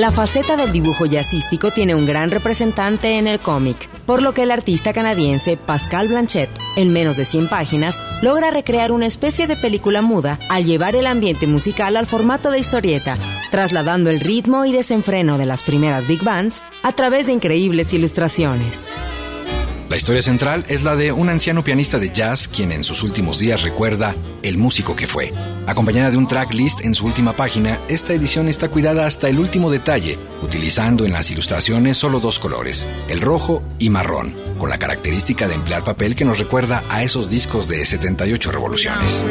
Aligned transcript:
La 0.00 0.10
faceta 0.10 0.56
del 0.56 0.72
dibujo 0.72 1.04
jazzístico 1.04 1.70
tiene 1.72 1.94
un 1.94 2.06
gran 2.06 2.30
representante 2.30 3.18
en 3.18 3.26
el 3.26 3.38
cómic, 3.38 3.90
por 4.06 4.22
lo 4.22 4.32
que 4.32 4.44
el 4.44 4.50
artista 4.50 4.94
canadiense 4.94 5.58
Pascal 5.58 6.08
Blanchett, 6.08 6.48
en 6.76 6.90
menos 6.90 7.18
de 7.18 7.26
100 7.26 7.48
páginas, 7.48 8.00
logra 8.22 8.50
recrear 8.50 8.92
una 8.92 9.04
especie 9.04 9.46
de 9.46 9.56
película 9.56 10.00
muda 10.00 10.38
al 10.48 10.64
llevar 10.64 10.96
el 10.96 11.06
ambiente 11.06 11.46
musical 11.46 11.98
al 11.98 12.06
formato 12.06 12.50
de 12.50 12.60
historieta, 12.60 13.18
trasladando 13.50 14.08
el 14.08 14.20
ritmo 14.20 14.64
y 14.64 14.72
desenfreno 14.72 15.36
de 15.36 15.44
las 15.44 15.62
primeras 15.62 16.06
big 16.06 16.24
bands 16.24 16.62
a 16.82 16.92
través 16.92 17.26
de 17.26 17.34
increíbles 17.34 17.92
ilustraciones. 17.92 18.88
La 19.90 19.96
historia 19.96 20.22
central 20.22 20.64
es 20.68 20.84
la 20.84 20.94
de 20.94 21.10
un 21.10 21.30
anciano 21.30 21.64
pianista 21.64 21.98
de 21.98 22.12
jazz 22.12 22.46
quien 22.46 22.70
en 22.70 22.84
sus 22.84 23.02
últimos 23.02 23.40
días 23.40 23.62
recuerda 23.62 24.14
el 24.44 24.56
músico 24.56 24.94
que 24.94 25.08
fue. 25.08 25.32
Acompañada 25.66 26.12
de 26.12 26.16
un 26.16 26.28
tracklist 26.28 26.82
en 26.82 26.94
su 26.94 27.06
última 27.06 27.32
página, 27.32 27.76
esta 27.88 28.12
edición 28.12 28.46
está 28.46 28.68
cuidada 28.68 29.04
hasta 29.04 29.28
el 29.28 29.40
último 29.40 29.68
detalle, 29.68 30.16
utilizando 30.42 31.04
en 31.04 31.12
las 31.12 31.32
ilustraciones 31.32 31.96
solo 31.96 32.20
dos 32.20 32.38
colores, 32.38 32.86
el 33.08 33.20
rojo 33.20 33.64
y 33.80 33.90
marrón, 33.90 34.36
con 34.58 34.70
la 34.70 34.78
característica 34.78 35.48
de 35.48 35.54
emplear 35.54 35.82
papel 35.82 36.14
que 36.14 36.24
nos 36.24 36.38
recuerda 36.38 36.84
a 36.88 37.02
esos 37.02 37.28
discos 37.28 37.66
de 37.66 37.84
78 37.84 38.52
revoluciones. 38.52 39.24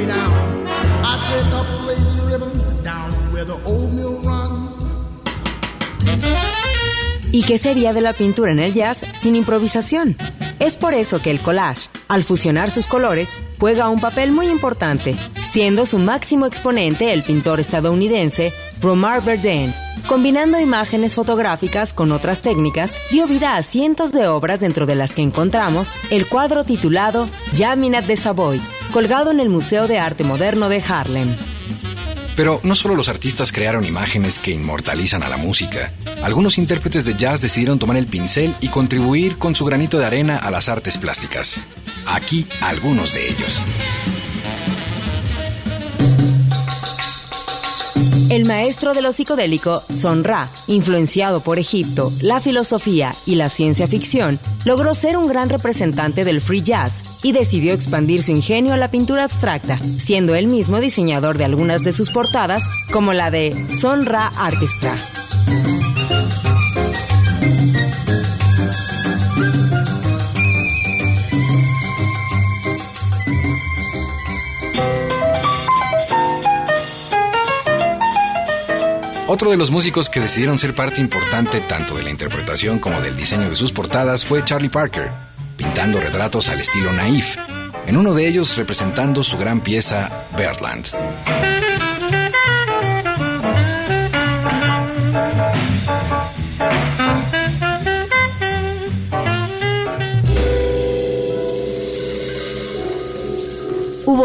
¿Y 7.32 7.44
qué 7.44 7.60
sería 7.60 7.94
de 7.94 8.02
la 8.02 8.14
pintura 8.14 8.52
en 8.52 8.60
el 8.60 8.74
jazz 8.74 9.04
sin 9.14 9.36
improvisación? 9.36 10.18
Es 10.58 10.78
por 10.78 10.96
eso 10.96 11.22
que 11.22 11.30
el 11.30 11.40
collage, 11.40 11.90
al 12.08 12.24
fusionar 12.24 12.72
sus 12.72 12.88
colores, 12.88 13.30
juega 13.60 13.90
un 13.90 14.02
papel 14.02 14.32
muy 14.32 14.48
importante, 14.48 15.16
siendo 15.46 15.86
su 15.86 16.00
máximo 16.00 16.48
exponente 16.48 17.14
el 17.14 17.24
pintor 17.24 17.60
estadounidense 17.60 18.52
Romar 18.82 19.24
Verdun. 19.24 19.74
Combinando 20.08 20.60
imágenes 20.60 21.14
fotográficas 21.14 21.94
con 21.94 22.12
otras 22.12 22.42
técnicas, 22.42 22.96
dio 23.12 23.28
vida 23.28 23.58
a 23.58 23.64
cientos 23.64 24.12
de 24.12 24.28
obras 24.28 24.60
dentro 24.60 24.88
de 24.88 24.96
las 24.96 25.14
que 25.14 25.22
encontramos 25.22 25.94
el 26.10 26.26
cuadro 26.26 26.64
titulado 26.64 27.30
Jaminat 27.56 28.06
de 28.06 28.16
Savoy, 28.16 28.60
colgado 28.92 29.30
en 29.30 29.40
el 29.40 29.50
Museo 29.50 29.88
de 29.88 30.00
Arte 30.00 30.24
Moderno 30.24 30.68
de 30.68 30.82
Harlem. 30.82 31.36
Pero 32.40 32.62
no 32.64 32.74
solo 32.74 32.96
los 32.96 33.10
artistas 33.10 33.52
crearon 33.52 33.84
imágenes 33.84 34.40
que 34.40 34.52
inmortalizan 34.52 35.24
a 35.24 35.28
la 35.28 35.36
música. 35.36 35.92
Algunos 36.24 36.58
intérpretes 36.58 37.04
de 37.04 37.16
jazz 37.16 37.42
decidieron 37.42 37.80
tomar 37.80 37.98
el 37.98 38.08
pincel 38.08 38.56
y 38.62 38.70
contribuir 38.70 39.36
con 39.36 39.58
su 39.58 39.66
granito 39.66 40.00
de 40.00 40.06
arena 40.06 40.38
a 40.38 40.50
las 40.50 40.70
artes 40.70 40.98
plásticas. 40.98 41.58
Aquí 42.06 42.48
algunos 42.62 43.14
de 43.14 43.28
ellos. 43.28 43.62
El 48.30 48.46
maestro 48.46 48.94
de 48.94 49.02
lo 49.02 49.12
psicodélico, 49.12 49.82
Son 49.90 50.24
Ra, 50.24 50.50
influenciado 50.68 51.40
por 51.40 51.58
Egipto, 51.58 52.14
la 52.22 52.40
filosofía 52.40 53.16
y 53.26 53.36
la 53.36 53.50
ciencia 53.50 53.88
ficción, 53.88 54.40
logró 54.66 54.94
ser 54.94 55.18
un 55.18 55.28
gran 55.28 55.50
representante 55.50 56.24
del 56.24 56.40
free 56.40 56.62
jazz 56.62 57.04
y 57.24 57.32
decidió 57.32 57.74
expandir 57.74 58.22
su 58.22 58.30
ingenio 58.30 58.74
a 58.74 58.78
la 58.78 58.92
pintura 58.92 59.24
abstracta, 59.24 59.80
siendo 59.98 60.36
él 60.36 60.46
mismo 60.46 60.80
diseñador 60.80 61.40
de 61.40 61.46
algunas 61.46 61.84
de 61.84 61.92
sus 61.92 62.12
portadas, 62.12 62.64
como 62.92 63.14
la 63.14 63.32
de 63.32 63.56
Son 63.74 64.06
Ra 64.06 64.32
Orchestra. 64.40 64.94
Otro 79.32 79.52
de 79.52 79.58
los 79.58 79.70
músicos 79.70 80.10
que 80.10 80.20
decidieron 80.20 80.58
ser 80.58 80.74
parte 80.74 81.00
importante 81.00 81.62
tanto 81.62 81.94
de 81.94 82.02
la 82.02 82.10
interpretación 82.10 82.80
como 82.80 83.00
del 83.00 83.16
diseño 83.16 83.48
de 83.48 83.56
sus 83.56 83.72
portadas 83.72 84.26
fue 84.26 84.44
Charlie 84.44 84.70
Parker, 84.70 85.12
pintando 85.56 86.02
retratos 86.02 86.50
al 86.50 86.60
estilo 86.60 86.92
naif, 86.92 87.38
en 87.86 87.96
uno 87.96 88.16
de 88.16 88.28
ellos 88.28 88.58
representando 88.58 89.22
su 89.22 89.38
gran 89.38 89.62
pieza 89.62 90.26
Birdland. 90.36 90.88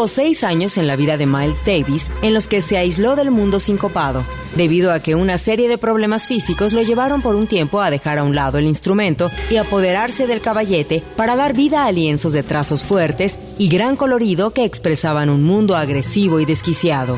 Seis 0.06 0.44
años 0.44 0.76
en 0.78 0.86
la 0.86 0.96
vida 0.96 1.16
de 1.16 1.26
Miles 1.26 1.64
Davis 1.64 2.10
en 2.22 2.34
los 2.34 2.46
que 2.46 2.60
se 2.60 2.76
aisló 2.76 3.16
del 3.16 3.30
mundo 3.30 3.58
sincopado, 3.58 4.24
debido 4.54 4.92
a 4.92 5.00
que 5.00 5.14
una 5.14 5.38
serie 5.38 5.68
de 5.68 5.78
problemas 5.78 6.26
físicos 6.26 6.72
lo 6.72 6.82
llevaron 6.82 7.22
por 7.22 7.34
un 7.34 7.46
tiempo 7.46 7.80
a 7.80 7.90
dejar 7.90 8.18
a 8.18 8.24
un 8.24 8.34
lado 8.34 8.58
el 8.58 8.66
instrumento 8.66 9.30
y 9.50 9.56
apoderarse 9.56 10.26
del 10.26 10.40
caballete 10.40 11.02
para 11.16 11.36
dar 11.36 11.54
vida 11.54 11.86
a 11.86 11.92
lienzos 11.92 12.32
de 12.32 12.42
trazos 12.42 12.84
fuertes 12.84 13.38
y 13.58 13.68
gran 13.68 13.96
colorido 13.96 14.50
que 14.50 14.64
expresaban 14.64 15.30
un 15.30 15.42
mundo 15.42 15.76
agresivo 15.76 16.38
y 16.38 16.44
desquiciado. 16.44 17.16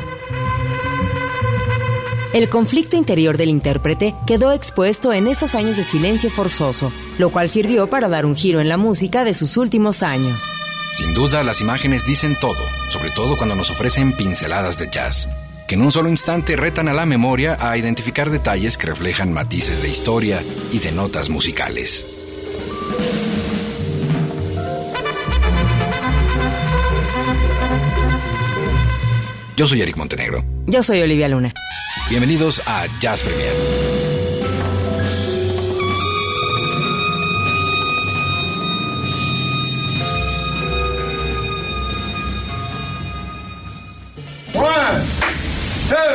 El 2.32 2.48
conflicto 2.48 2.96
interior 2.96 3.36
del 3.36 3.48
intérprete 3.48 4.14
quedó 4.26 4.52
expuesto 4.52 5.12
en 5.12 5.26
esos 5.26 5.54
años 5.54 5.76
de 5.76 5.84
silencio 5.84 6.30
forzoso, 6.30 6.92
lo 7.18 7.30
cual 7.30 7.48
sirvió 7.48 7.88
para 7.88 8.08
dar 8.08 8.26
un 8.26 8.36
giro 8.36 8.60
en 8.60 8.68
la 8.68 8.76
música 8.76 9.24
de 9.24 9.34
sus 9.34 9.56
últimos 9.56 10.02
años. 10.02 10.65
Sin 10.92 11.14
duda, 11.14 11.42
las 11.42 11.60
imágenes 11.60 12.06
dicen 12.06 12.36
todo, 12.40 12.62
sobre 12.90 13.10
todo 13.10 13.36
cuando 13.36 13.54
nos 13.54 13.70
ofrecen 13.70 14.12
pinceladas 14.12 14.78
de 14.78 14.88
jazz, 14.90 15.28
que 15.66 15.74
en 15.74 15.82
un 15.82 15.92
solo 15.92 16.08
instante 16.08 16.56
retan 16.56 16.88
a 16.88 16.94
la 16.94 17.06
memoria 17.06 17.58
a 17.60 17.76
identificar 17.76 18.30
detalles 18.30 18.78
que 18.78 18.86
reflejan 18.86 19.32
matices 19.32 19.82
de 19.82 19.88
historia 19.88 20.42
y 20.72 20.78
de 20.78 20.92
notas 20.92 21.28
musicales. 21.28 22.06
Yo 29.56 29.66
soy 29.66 29.80
Eric 29.80 29.96
Montenegro. 29.96 30.44
Yo 30.66 30.82
soy 30.82 31.00
Olivia 31.00 31.28
Luna. 31.28 31.52
Bienvenidos 32.10 32.62
a 32.66 32.86
Jazz 33.00 33.22
Premier. 33.22 33.85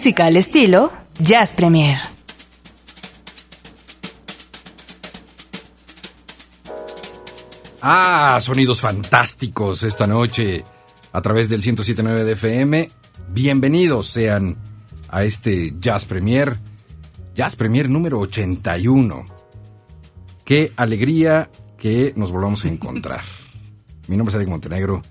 Música 0.00 0.24
al 0.24 0.38
estilo 0.38 0.90
Jazz 1.18 1.52
Premier. 1.52 1.98
Ah, 7.82 8.38
sonidos 8.40 8.80
fantásticos 8.80 9.82
esta 9.82 10.06
noche 10.06 10.64
a 11.12 11.20
través 11.20 11.50
del 11.50 11.60
107.9 11.62 12.24
de 12.24 12.32
FM. 12.32 12.88
Bienvenidos 13.28 14.06
sean 14.06 14.56
a 15.10 15.24
este 15.24 15.74
Jazz 15.78 16.06
Premier. 16.06 16.56
Jazz 17.34 17.54
Premier 17.54 17.90
número 17.90 18.20
81. 18.20 19.26
Qué 20.46 20.72
alegría 20.76 21.50
que 21.76 22.14
nos 22.16 22.32
volvamos 22.32 22.64
a 22.64 22.68
encontrar. 22.72 23.24
Mi 24.08 24.16
nombre 24.16 24.30
es 24.30 24.36
Eric 24.36 24.48
Montenegro. 24.48 25.02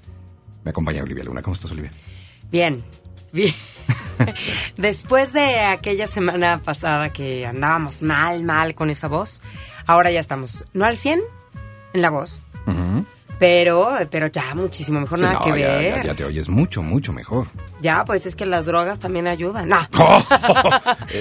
Me 0.63 0.71
acompaña 0.71 1.03
Olivia 1.03 1.25
Luna. 1.25 1.43
¿Cómo 1.43 1.53
estás, 1.53 1.69
Olivia? 1.69 1.91
Bien, 2.49 2.83
bien. 3.31 3.53
Después 4.77 5.33
de 5.33 5.59
aquella 5.61 6.07
semana 6.07 6.61
pasada 6.63 7.11
que 7.11 7.45
andábamos 7.45 8.01
mal, 8.01 8.43
mal 8.43 8.75
con 8.75 8.89
esa 8.89 9.07
voz, 9.07 9.41
ahora 9.85 10.11
ya 10.11 10.19
estamos, 10.19 10.65
no 10.73 10.85
al 10.85 10.97
100 10.97 11.21
en 11.93 12.01
la 12.01 12.09
voz. 12.09 12.41
Pero, 13.39 13.97
pero 14.11 14.27
ya 14.27 14.53
muchísimo 14.53 14.99
mejor, 14.99 15.19
Sí, 15.19 15.23
nada 15.25 15.39
no, 15.39 15.45
que 15.53 15.59
ya, 15.59 15.67
ver. 15.67 15.95
ya- 15.97 16.03
ya 16.03 16.15
te 16.15 16.25
oyes 16.25 16.49
mucho, 16.49 16.83
mucho 16.83 17.13
mejor. 17.13 17.47
Ya, 17.81 18.03
pues 18.03 18.25
es 18.25 18.35
que 18.35 18.45
las 18.45 18.65
drogas 18.65 18.99
también 18.99 19.27
ayudan. 19.27 19.69
No. 19.69 19.79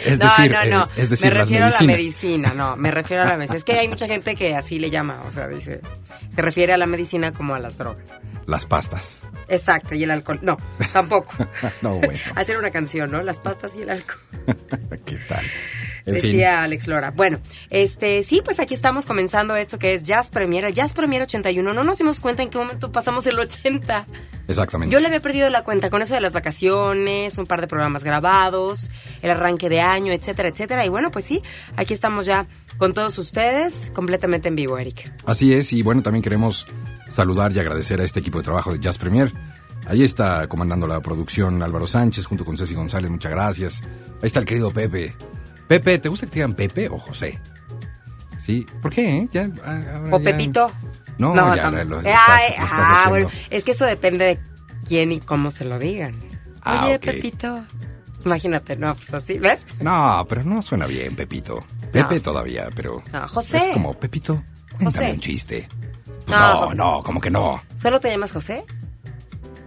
es 0.04 0.18
No, 0.18 0.24
decir, 0.26 0.52
no, 0.52 0.64
no. 0.64 0.84
eh, 0.84 0.88
es 0.96 1.10
decir, 1.10 1.30
me 1.32 1.38
las 1.38 1.48
refiero 1.48 1.66
a 1.66 1.70
la 1.70 1.80
medicina, 1.86 2.52
no, 2.54 2.76
me 2.76 2.90
refiero 2.90 3.22
a 3.22 3.26
la 3.26 3.36
medicina. 3.36 3.56
Es 3.56 3.64
que 3.64 3.78
hay 3.78 3.88
mucha 3.88 4.06
gente 4.06 4.34
que 4.34 4.54
así 4.56 4.78
le 4.78 4.90
llama, 4.90 5.22
o 5.26 5.30
sea, 5.30 5.46
dice, 5.48 5.80
se 6.34 6.42
refiere 6.42 6.72
a 6.72 6.76
la 6.76 6.86
medicina 6.86 7.32
como 7.32 7.54
a 7.54 7.58
las 7.58 7.78
drogas. 7.78 8.04
Las 8.46 8.66
pastas. 8.66 9.20
Exacto, 9.48 9.94
y 9.94 10.02
el 10.04 10.10
alcohol. 10.10 10.40
No, 10.42 10.56
tampoco. 10.92 11.32
No, 11.82 11.94
bueno. 11.96 12.18
Hacer 12.34 12.58
una 12.58 12.70
canción, 12.70 13.10
¿no? 13.10 13.22
Las 13.22 13.40
pastas 13.40 13.76
y 13.76 13.82
el 13.82 13.90
alcohol. 13.90 14.18
¿Qué 15.06 15.16
tal? 15.28 15.44
En 16.08 16.20
fin. 16.20 16.32
Decía 16.32 16.62
Alex 16.62 16.86
Lora. 16.86 17.10
Bueno, 17.10 17.40
este, 17.70 18.22
sí, 18.22 18.40
pues 18.44 18.60
aquí 18.60 18.74
estamos 18.74 19.06
comenzando 19.06 19.56
esto 19.56 19.78
que 19.78 19.94
es 19.94 20.02
Jazz 20.02 20.30
Premier, 20.30 20.64
el 20.64 20.74
Jazz 20.74 20.92
Premier 20.92 21.22
81. 21.22 21.72
No 21.72 21.84
nos 21.84 21.98
dimos 21.98 22.20
cuenta 22.20 22.42
en 22.42 22.50
qué 22.50 22.58
momento 22.58 22.90
pasamos 22.90 23.26
el 23.26 23.38
80. 23.38 24.06
Exactamente. 24.48 24.92
Yo 24.92 25.00
le 25.00 25.06
había 25.08 25.20
perdido 25.20 25.50
la 25.50 25.62
cuenta 25.62 25.90
con 25.90 26.00
eso 26.02 26.14
de 26.14 26.20
las 26.20 26.32
vacaciones, 26.32 27.36
un 27.36 27.46
par 27.46 27.60
de 27.60 27.66
programas 27.66 28.02
grabados, 28.02 28.90
el 29.22 29.30
arranque 29.30 29.68
de 29.68 29.80
año, 29.80 30.12
etcétera, 30.12 30.48
etcétera. 30.48 30.86
Y 30.86 30.88
bueno, 30.88 31.10
pues 31.10 31.24
sí, 31.26 31.42
aquí 31.76 31.92
estamos 31.92 32.26
ya 32.26 32.46
con 32.78 32.94
todos 32.94 33.18
ustedes, 33.18 33.92
completamente 33.94 34.48
en 34.48 34.56
vivo, 34.56 34.78
Eric. 34.78 35.12
Así 35.26 35.52
es, 35.52 35.72
y 35.72 35.82
bueno, 35.82 36.02
también 36.02 36.22
queremos 36.22 36.66
saludar 37.08 37.52
y 37.52 37.58
agradecer 37.58 38.00
a 38.00 38.04
este 38.04 38.20
equipo 38.20 38.38
de 38.38 38.44
trabajo 38.44 38.72
de 38.72 38.78
Jazz 38.78 38.98
Premier. 38.98 39.32
Ahí 39.86 40.02
está 40.02 40.46
comandando 40.48 40.86
la 40.86 41.00
producción 41.00 41.62
Álvaro 41.62 41.86
Sánchez 41.86 42.26
junto 42.26 42.44
con 42.44 42.56
Ceci 42.56 42.74
González, 42.74 43.10
muchas 43.10 43.32
gracias. 43.32 43.82
Ahí 43.82 44.26
está 44.26 44.40
el 44.40 44.46
querido 44.46 44.70
Pepe. 44.70 45.14
Pepe, 45.68 45.98
¿te 45.98 46.08
gusta 46.08 46.26
que 46.26 46.30
te 46.30 46.34
digan 46.36 46.54
Pepe 46.54 46.88
o 46.88 46.98
José? 46.98 47.38
Sí, 48.44 48.66
¿por 48.80 48.92
qué? 48.92 49.18
eh? 49.18 49.28
Ya, 49.32 49.48
ah, 49.64 49.80
ahora 49.96 50.16
O 50.16 50.18
ya- 50.20 50.24
Pepito. 50.24 50.72
No, 51.18 51.34
ya 51.54 51.64
tam- 51.70 51.84
lo- 51.84 52.00
lo 52.02 52.08
Ay, 52.08 52.52
estás- 52.52 52.58
lo 52.58 52.64
estás 52.64 52.80
ah, 52.80 53.06
bueno, 53.08 53.30
es 53.50 53.64
que 53.64 53.72
eso 53.72 53.84
depende 53.84 54.24
de 54.24 54.40
quién 54.86 55.12
y 55.12 55.20
cómo 55.20 55.50
se 55.50 55.64
lo 55.64 55.78
digan. 55.78 56.14
Ah, 56.62 56.86
Oye. 56.86 56.98
Pepito. 56.98 57.64
Imagínate, 58.24 58.76
no, 58.76 58.94
pues 58.94 59.12
así, 59.14 59.38
¿ves? 59.38 59.58
No, 59.80 60.24
pero 60.28 60.42
no 60.44 60.62
suena 60.62 60.86
bien, 60.86 61.14
Pepito. 61.16 61.64
Pepe 61.92 62.16
No. 62.16 62.22
todavía, 62.22 62.68
pero... 62.74 63.02
No, 63.12 63.28
José. 63.28 63.56
Es 63.58 63.68
como, 63.68 63.94
Pepito, 63.94 64.42
cuéntame 64.76 65.06
José. 65.06 65.12
un 65.12 65.20
chiste. 65.20 65.68
Pues 66.26 66.38
No, 66.38 66.66
no, 66.66 66.74
no, 66.74 67.02
como 67.02 67.20
que 67.20 67.30
no. 67.30 67.62
¿Solo 67.80 68.00
te 68.00 68.10
llamas 68.10 68.32
José? 68.32 68.64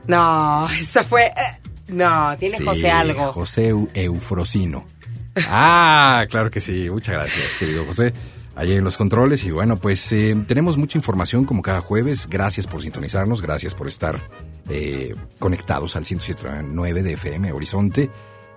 No, 0.07 0.67
eso 0.79 1.03
fue... 1.03 1.27
eh, 1.27 1.59
no, 1.89 2.35
tiene 2.37 2.57
Sí, 2.57 2.65
José 2.65 2.91
algo. 2.91 3.33
José 3.33 3.73
Eu- 3.73 3.89
Eufrosino. 3.93 4.85
Ah, 5.35 6.25
claro 6.29 6.49
que 6.49 6.61
sí. 6.61 6.89
Muchas 6.89 7.15
gracias, 7.15 7.53
querido 7.55 7.85
José. 7.85 8.13
Allí 8.55 8.73
en 8.73 8.83
los 8.83 8.97
controles. 8.97 9.43
Y 9.45 9.51
bueno, 9.51 9.77
pues 9.77 10.11
eh, 10.11 10.35
tenemos 10.47 10.77
mucha 10.77 10.97
información 10.97 11.45
como 11.45 11.61
cada 11.61 11.81
jueves. 11.81 12.27
Gracias 12.29 12.67
por 12.67 12.81
sintonizarnos. 12.81 13.41
Gracias 13.41 13.73
por 13.73 13.87
estar 13.87 14.21
eh, 14.69 15.15
conectados 15.39 15.95
al 15.95 16.05
107.9 16.05 17.01
de 17.01 17.13
FM 17.13 17.51
Horizonte. 17.51 18.09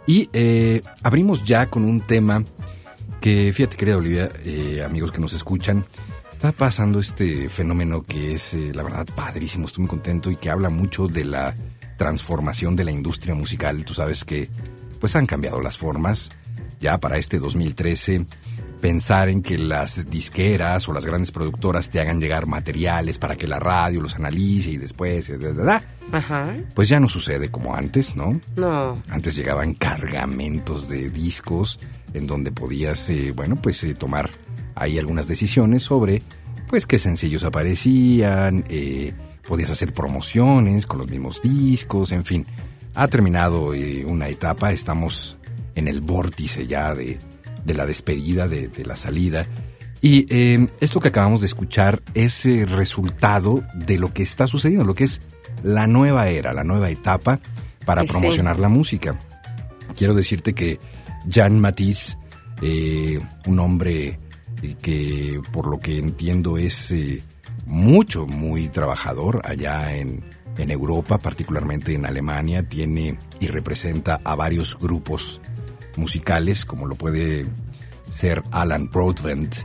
Y 0.07 0.29
eh, 0.33 0.83
abrimos 1.03 1.45
ya 1.45 1.71
con 1.71 1.85
un 1.85 2.01
tema 2.01 2.45
que, 3.21 3.53
fíjate, 3.55 3.77
querida 3.77 3.97
Olivia, 3.97 4.31
eh, 4.45 4.83
amigos 4.85 5.11
que 5.11 5.21
nos 5.21 5.33
escuchan, 5.33 5.85
está 6.31 6.53
pasando 6.53 7.01
este 7.01 7.49
fenómeno 7.49 8.03
que 8.03 8.35
es, 8.35 8.53
eh, 8.53 8.73
la 8.75 8.83
verdad, 8.83 9.07
padrísimo. 9.15 9.67
Estoy 9.67 9.83
muy 9.83 9.89
contento 9.89 10.31
y 10.31 10.37
que 10.37 10.51
habla 10.51 10.69
mucho 10.69 11.09
de 11.09 11.25
la 11.25 11.55
transformación 11.97 12.77
de 12.77 12.85
la 12.85 12.91
industria 12.91 13.35
musical. 13.35 13.83
Tú 13.85 13.95
sabes 13.95 14.25
que, 14.25 14.51
pues, 15.01 15.17
han 15.17 15.25
cambiado 15.25 15.61
las 15.61 15.79
formas. 15.79 16.31
Ya 16.81 16.99
para 16.99 17.17
este 17.17 17.39
2013, 17.39 18.27
pensar 18.81 19.29
en 19.29 19.43
que 19.43 19.57
las 19.59 20.11
disqueras 20.11 20.89
o 20.89 20.93
las 20.93 21.07
grandes 21.07 21.31
productoras 21.31 21.89
te 21.89 22.01
hagan 22.01 22.21
llegar 22.21 22.47
materiales 22.47 23.19
para 23.19 23.37
que 23.37 23.47
la 23.47 23.59
radio 23.59 24.01
los 24.03 24.15
analice 24.17 24.71
y 24.71 24.77
después, 24.77 25.29
eh, 25.31 25.39
da, 25.39 25.53
da, 25.53 25.65
da, 25.65 25.85
Ajá. 26.13 26.55
pues 26.75 26.89
ya 26.89 27.01
no 27.01 27.09
sucede 27.09 27.51
como 27.51 27.75
antes, 27.75 28.15
¿no? 28.15 28.39
No. 28.57 29.01
Antes 29.09 29.37
llegaban 29.37 29.75
cargamentos 29.75 30.89
de 30.89 31.09
discos 31.11 31.79
en 32.15 32.27
donde 32.27 32.53
podías, 32.53 33.11
eh, 33.11 33.33
bueno, 33.35 33.57
pues 33.57 33.83
eh, 33.85 33.95
tomar 33.95 34.31
ahí 34.75 34.99
algunas 34.99 35.29
decisiones 35.29 35.83
sobre, 35.83 36.23
pues, 36.69 36.87
qué 36.87 36.99
sencillos 36.99 37.45
aparecían, 37.45 38.65
eh, 38.69 39.13
podías 39.47 39.71
hacer 39.71 39.93
promociones 39.93 40.87
con 40.87 40.99
los 41.01 41.11
mismos 41.11 41.43
discos, 41.43 42.13
en 42.13 42.25
fin. 42.25 42.47
Ha 42.95 43.09
terminado 43.09 43.73
una 44.07 44.29
etapa, 44.29 44.71
estamos 44.73 45.37
en 45.75 45.89
el 45.89 46.01
vórtice 46.01 46.67
ya 46.67 46.95
de, 46.95 47.19
de 47.65 47.75
la 47.75 47.87
despedida, 47.87 48.49
de, 48.49 48.69
de 48.69 48.85
la 48.85 48.97
salida. 48.97 49.47
Y 50.01 50.27
eh, 50.29 50.69
esto 50.81 51.01
que 51.01 51.09
acabamos 51.09 51.41
de 51.41 51.47
escuchar 51.47 52.03
es 52.13 52.45
eh, 52.45 52.67
resultado 52.67 53.63
de 53.75 53.99
lo 53.99 54.13
que 54.13 54.23
está 54.23 54.47
sucediendo, 54.47 54.85
lo 54.85 54.95
que 54.95 55.05
es 55.05 55.21
la 55.63 55.87
nueva 55.87 56.29
era, 56.29 56.53
la 56.53 56.63
nueva 56.65 56.91
etapa 56.91 57.41
para 57.87 58.03
Sí, 58.03 58.09
sí. 58.09 58.13
promocionar 58.13 58.59
la 58.61 58.69
música. 58.69 59.19
Quiero 59.97 60.13
decirte 60.15 60.53
que 60.55 60.79
Jan 61.31 61.59
Matisse, 61.59 62.19
eh, 62.61 63.19
un 63.47 63.59
hombre 63.61 64.19
eh, 64.63 64.77
que 64.83 65.41
por 65.53 65.69
lo 65.69 65.79
que 65.79 65.99
entiendo 65.99 66.59
es 66.59 66.93
mucho, 67.65 68.27
muy 68.27 68.69
trabajador 68.69 69.41
allá 69.45 69.97
en, 69.97 70.23
en 70.59 70.71
Europa, 70.71 71.17
particularmente 71.17 71.95
en 71.95 72.05
Alemania, 72.05 72.63
tiene 72.69 73.17
y 73.41 73.47
representa 73.47 74.21
a 74.23 74.35
varios 74.35 74.79
grupos 74.79 75.41
musicales, 75.97 76.65
como 76.65 76.87
lo 76.87 76.95
puede 76.95 77.47
ser 78.11 78.43
Alan 78.51 78.89
Broadbent, 78.91 79.57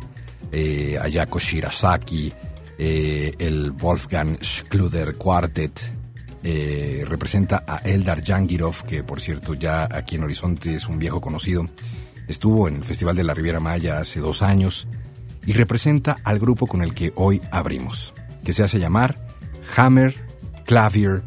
eh, 0.51 0.97
Ayako 1.01 1.39
Shirasaki, 1.39 2.33
eh, 2.77 3.33
el 3.37 3.71
Wolfgang 3.71 4.37
Schluder 4.41 5.15
Quartet, 5.15 5.79
eh, 6.41 7.03
representa 7.05 7.63
a 7.67 7.77
Eldar 7.77 8.23
Jangirov, 8.23 8.83
que 8.83 9.03
por 9.03 9.19
cierto 9.19 9.53
ya 9.53 9.87
aquí 9.91 10.15
en 10.15 10.23
Horizonte 10.23 10.73
es 10.73 10.87
un 10.87 10.97
viejo 10.97 11.19
conocido, 11.19 11.65
estuvo 12.27 12.67
en 12.67 12.77
el 12.77 12.83
Festival 12.83 13.15
de 13.15 13.23
la 13.23 13.33
Riviera 13.33 13.59
Maya 13.59 13.99
hace 13.99 14.19
dos 14.19 14.41
años 14.41 14.87
y 15.45 15.53
representa 15.53 16.17
al 16.23 16.39
grupo 16.39 16.67
con 16.67 16.81
el 16.81 16.93
que 16.93 17.11
hoy 17.15 17.41
abrimos, 17.51 18.13
que 18.43 18.53
se 18.53 18.63
hace 18.63 18.79
llamar 18.79 19.15
Hammer 19.75 20.15
Clavier 20.65 21.23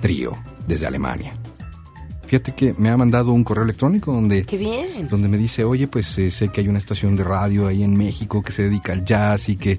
Trio, 0.00 0.38
desde 0.66 0.86
Alemania. 0.86 1.32
Fíjate 2.26 2.54
que 2.54 2.74
me 2.76 2.88
ha 2.90 2.96
mandado 2.96 3.32
un 3.32 3.44
correo 3.44 3.64
electrónico 3.64 4.12
donde 4.12 4.44
Qué 4.44 4.56
bien. 4.56 5.08
donde 5.08 5.28
me 5.28 5.36
dice, 5.38 5.62
oye, 5.64 5.86
pues 5.86 6.18
eh, 6.18 6.30
sé 6.30 6.48
que 6.48 6.60
hay 6.60 6.68
una 6.68 6.78
estación 6.78 7.14
de 7.16 7.22
radio 7.24 7.66
ahí 7.68 7.82
en 7.82 7.96
México 7.96 8.42
que 8.42 8.52
se 8.52 8.64
dedica 8.64 8.92
al 8.92 9.04
jazz 9.04 9.48
y 9.48 9.56
que 9.56 9.78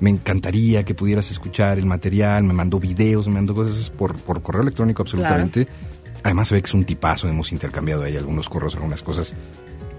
me 0.00 0.10
encantaría 0.10 0.84
que 0.84 0.94
pudieras 0.94 1.30
escuchar 1.30 1.78
el 1.78 1.86
material, 1.86 2.44
me 2.44 2.52
mandó 2.54 2.78
videos, 2.78 3.26
me 3.26 3.34
mandó 3.34 3.54
cosas 3.54 3.90
por, 3.90 4.16
por 4.16 4.42
correo 4.42 4.62
electrónico 4.62 5.02
absolutamente. 5.02 5.66
Además 6.22 6.48
se 6.48 6.54
ve 6.56 6.62
que 6.62 6.66
es 6.68 6.74
un 6.74 6.84
tipazo, 6.84 7.28
hemos 7.28 7.50
intercambiado 7.52 8.02
ahí 8.04 8.16
algunos 8.16 8.48
correos, 8.48 8.74
algunas 8.76 9.02
cosas. 9.02 9.34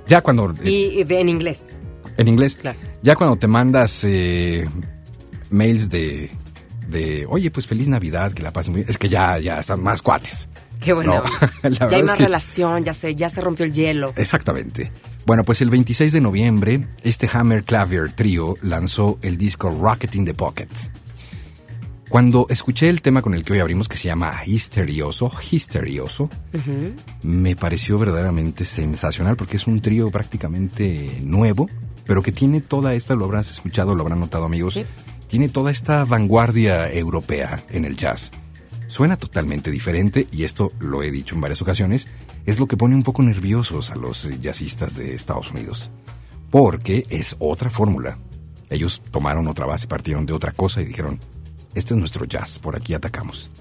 Ya 0.07 0.21
cuando... 0.21 0.53
eh, 0.63 1.03
Y, 1.07 1.13
en 1.13 1.29
inglés. 1.29 1.65
en 2.17 2.27
inglés. 2.27 2.55
Claro. 2.55 2.77
Ya 3.01 3.15
cuando 3.15 3.35
te 3.37 3.47
mandas 3.47 4.03
eh, 4.05 4.67
mails 5.49 5.89
de, 5.89 6.29
de, 6.89 7.25
oye, 7.29 7.51
pues 7.51 7.67
feliz 7.67 7.87
Navidad, 7.87 8.33
que 8.33 8.43
la 8.43 8.51
pasen 8.51 8.73
bien, 8.73 8.85
es 8.89 8.97
que 8.97 9.07
ya, 9.09 9.37
ya 9.39 9.59
están 9.59 9.81
más 9.83 10.01
cuates. 10.01 10.48
Qué 10.79 10.93
bueno. 10.93 11.21
No, 11.63 11.69
ya 11.69 11.87
hay 11.87 12.03
más 12.03 12.15
que- 12.15 12.23
relación, 12.23 12.83
ya 12.83 12.93
se, 12.93 13.15
ya 13.15 13.29
se 13.29 13.41
rompió 13.41 13.65
el 13.65 13.73
hielo. 13.73 14.13
Exactamente. 14.15 14.91
Bueno, 15.25 15.43
pues 15.43 15.61
el 15.61 15.69
26 15.69 16.11
de 16.13 16.21
noviembre, 16.21 16.87
este 17.03 17.29
Hammer 17.31 17.63
Clavier 17.63 18.11
Trio 18.13 18.55
lanzó 18.61 19.19
el 19.21 19.37
disco 19.37 19.69
Rocket 19.69 20.15
in 20.15 20.25
the 20.25 20.33
Pocket. 20.33 20.67
Cuando 22.09 22.47
escuché 22.49 22.89
el 22.89 23.03
tema 23.03 23.21
con 23.21 23.35
el 23.35 23.43
que 23.43 23.53
hoy 23.53 23.59
abrimos, 23.59 23.87
que 23.87 23.95
se 23.95 24.07
llama 24.07 24.33
Histerioso, 24.43 25.31
Histerioso, 25.51 26.27
me 27.21 27.55
pareció 27.55 27.99
verdaderamente 27.99 28.65
sensacional 28.65 29.35
porque 29.35 29.57
es 29.57 29.67
un 29.67 29.79
trío 29.79 30.09
prácticamente 30.09 31.19
nuevo, 31.21 31.69
pero 32.07 32.23
que 32.23 32.31
tiene 32.31 32.61
toda 32.61 32.95
esta, 32.95 33.13
lo 33.13 33.25
habrás 33.25 33.51
escuchado, 33.51 33.93
lo 33.93 34.01
habrán 34.01 34.19
notado 34.21 34.45
amigos, 34.45 34.73
Sí. 34.73 34.85
tiene 35.27 35.49
toda 35.49 35.69
esta 35.69 36.03
vanguardia 36.03 36.91
europea 36.91 37.61
en 37.69 37.85
el 37.85 37.95
jazz. 37.95 38.31
Suena 38.89 39.17
totalmente 39.17 39.69
diferente 39.69 40.27
y 40.31 40.43
esto 40.43 40.73
lo 40.79 41.03
he 41.03 41.11
dicho 41.11 41.35
en 41.35 41.41
varias 41.41 41.61
ocasiones, 41.61 42.07
es 42.47 42.59
lo 42.59 42.67
que 42.67 42.75
pone 42.75 42.95
un 42.95 43.03
poco 43.03 43.21
nerviosos 43.21 43.91
a 43.91 43.95
los 43.95 44.27
jazzistas 44.41 44.95
de 44.95 45.13
Estados 45.13 45.51
Unidos, 45.51 45.91
porque 46.49 47.05
es 47.11 47.35
otra 47.37 47.69
fórmula. 47.69 48.17
Ellos 48.67 48.99
tomaron 49.11 49.47
otra 49.47 49.67
base, 49.67 49.85
partieron 49.85 50.25
de 50.25 50.33
otra 50.33 50.53
cosa 50.53 50.81
y 50.81 50.85
dijeron, 50.85 51.19
este 51.75 51.93
es 51.93 51.99
nuestro 51.99 52.25
jazz, 52.25 52.57
por 52.57 52.75
aquí 52.75 52.95
atacamos. 52.95 53.51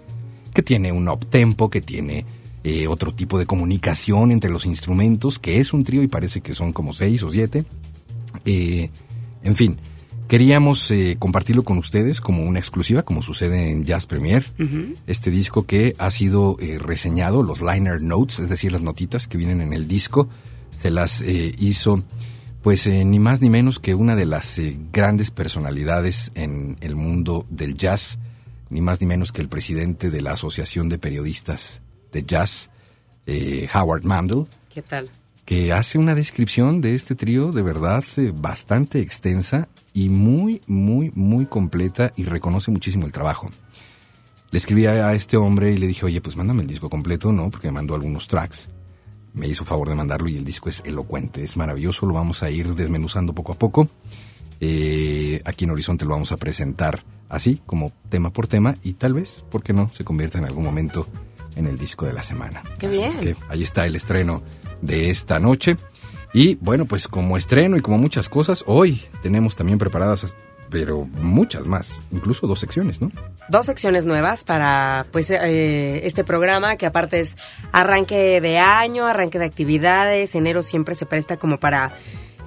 Que 0.55 0.63
tiene 0.63 0.93
un 0.93 1.07
up 1.11 1.27
tempo, 1.27 1.69
que 1.69 1.83
tiene 1.83 2.25
eh, 2.65 2.89
otro 2.89 3.13
tipo 3.15 3.39
de 3.39 3.45
comunicación 3.45 4.33
entre 4.33 4.51
los 4.51 4.65
instrumentos, 4.65 5.39
que 5.39 5.61
es 5.61 5.75
un 5.75 5.85
trío 5.85 6.03
y 6.03 6.09
parece 6.09 6.41
que 6.41 6.55
son 6.55 6.73
como 6.73 6.95
seis 6.95 7.23
o 7.23 7.31
siete. 7.31 7.67
Eh, 8.47 8.89
en 9.43 9.57
fin, 9.57 9.79
queríamos 10.29 10.91
eh, 10.91 11.17
compartirlo 11.19 11.65
con 11.65 11.79
ustedes 11.79 12.21
como 12.21 12.45
una 12.45 12.59
exclusiva, 12.59 13.03
como 13.03 13.23
sucede 13.23 13.71
en 13.71 13.85
Jazz 13.85 14.07
Premier. 14.07 14.45
Este 15.07 15.31
disco 15.31 15.67
que 15.67 15.95
ha 15.99 16.11
sido 16.11 16.57
eh, 16.61 16.79
reseñado, 16.79 17.43
los 17.43 17.61
liner 17.61 18.01
notes, 18.01 18.39
es 18.39 18.49
decir, 18.49 18.71
las 18.71 18.83
notitas 18.83 19.27
que 19.27 19.39
vienen 19.39 19.61
en 19.61 19.73
el 19.73 19.89
disco, 19.89 20.29
se 20.71 20.91
las 20.91 21.23
eh, 21.23 21.55
hizo 21.59 22.05
pues 22.63 22.87
eh, 22.87 23.05
ni 23.05 23.19
más 23.19 23.41
ni 23.41 23.51
menos 23.51 23.79
que 23.79 23.95
una 23.95 24.17
de 24.17 24.27
las 24.27 24.59
eh, 24.59 24.79
grandes 24.93 25.31
personalidades 25.31 26.31
en 26.35 26.77
el 26.81 26.97
mundo 26.97 27.47
del 27.49 27.77
jazz, 27.77 28.19
ni 28.69 28.81
más 28.81 29.01
ni 29.01 29.07
menos 29.07 29.33
que 29.33 29.41
el 29.41 29.49
presidente 29.49 30.11
de 30.11 30.21
la 30.21 30.33
Asociación 30.33 30.89
de 30.89 30.99
Periodistas 30.99 31.81
de 32.13 32.25
Jazz, 32.25 32.71
Howard 33.75 34.05
Mandel, 34.05 34.47
¿Qué 34.73 34.81
tal? 34.81 35.11
que 35.49 35.73
hace 35.73 35.97
una 35.97 36.15
descripción 36.15 36.83
de 36.83 36.95
este 36.95 37.15
trío 37.15 37.53
de 37.53 37.63
verdad 37.63 38.05
eh, 38.19 38.35
bastante 38.35 39.01
extensa 39.01 39.67
y 39.99 40.11
muy, 40.11 40.61
muy, 40.69 41.11
muy 41.17 41.47
completa 41.47 42.12
y 42.14 42.23
reconoce 42.23 42.71
muchísimo 42.71 43.05
el 43.05 43.11
trabajo. 43.11 43.50
Le 44.52 44.59
escribí 44.59 44.87
a, 44.87 45.12
este 45.12 45.37
hombre 45.37 45.73
y 45.73 45.76
le 45.76 45.88
dije, 45.88 46.07
oye, 46.07 46.21
pues 46.21 46.37
mándame 46.37 46.62
el 46.62 46.69
disco 46.69 46.88
completo, 46.88 47.33
¿no? 47.33 47.50
Porque 47.50 47.67
me 47.67 47.73
mandó 47.73 47.97
algunos 47.97 48.28
tracks. 48.28 48.69
Me 49.35 49.49
hizo 49.49 49.64
favor 49.64 49.88
de 49.88 49.97
mandarlo 49.97 50.28
y 50.28 50.37
el 50.37 50.45
disco 50.45 50.69
es 50.69 50.85
elocuente, 50.85 51.43
es 51.43 51.57
maravilloso, 51.57 52.07
lo 52.07 52.14
vamos 52.14 52.45
a 52.45 52.50
ir 52.50 52.76
desmenuzando 52.76 53.33
poco 53.33 53.55
a 53.55 53.59
poco. 53.59 53.88
Eh, 54.61 55.43
aquí 55.45 55.64
en 55.64 55.73
Horizonte 55.73 56.05
lo 56.05 56.12
vamos 56.12 56.31
a 56.31 56.37
presentar 56.37 57.02
así, 57.28 57.61
como 57.67 57.90
tema 58.09 58.31
por 58.31 58.47
tema, 58.47 58.76
y 58.85 58.93
tal 58.93 59.14
vez, 59.14 59.45
¿por 59.50 59.64
qué 59.64 59.73
no?, 59.73 59.88
se 59.93 60.05
convierta 60.05 60.38
en 60.38 60.45
algún 60.45 60.62
momento 60.62 61.09
en 61.57 61.67
el 61.67 61.76
disco 61.76 62.07
de 62.07 62.12
la 62.12 62.23
semana. 62.23 62.62
Qué 62.78 62.87
Así 62.87 63.02
es 63.02 63.21
bien. 63.21 63.35
que 63.35 63.43
ahí 63.49 63.64
está 63.64 63.85
el 63.85 63.97
estreno 63.97 64.45
de 64.81 65.11
esta 65.11 65.40
noche. 65.40 65.76
Y 66.33 66.57
bueno, 66.57 66.85
pues 66.85 67.09
como 67.09 67.37
estreno 67.37 67.77
y 67.77 67.81
como 67.81 67.99
muchas 67.99 68.29
cosas, 68.29 68.65
hoy 68.67 69.03
tenemos 69.23 69.57
también 69.57 69.79
preparadas, 69.79 70.35
pero 70.71 71.05
muchas 71.05 71.67
más, 71.67 72.03
incluso 72.11 72.47
dos 72.47 72.61
secciones, 72.61 73.01
¿no? 73.01 73.11
Dos 73.49 73.67
secciones 73.67 74.05
nuevas 74.05 74.45
para 74.45 75.07
pues 75.11 75.31
eh, 75.31 76.07
este 76.07 76.25
programa 76.25 76.77
que 76.77 76.87
aparte 76.87 77.21
es 77.21 77.37
arranque 77.73 78.41
de 78.41 78.59
año, 78.59 79.07
arranque 79.07 79.39
de 79.39 79.47
actividades, 79.47 80.35
enero 80.35 80.63
siempre 80.63 80.95
se 80.95 81.07
presta 81.07 81.39
como 81.39 81.59
para 81.59 81.93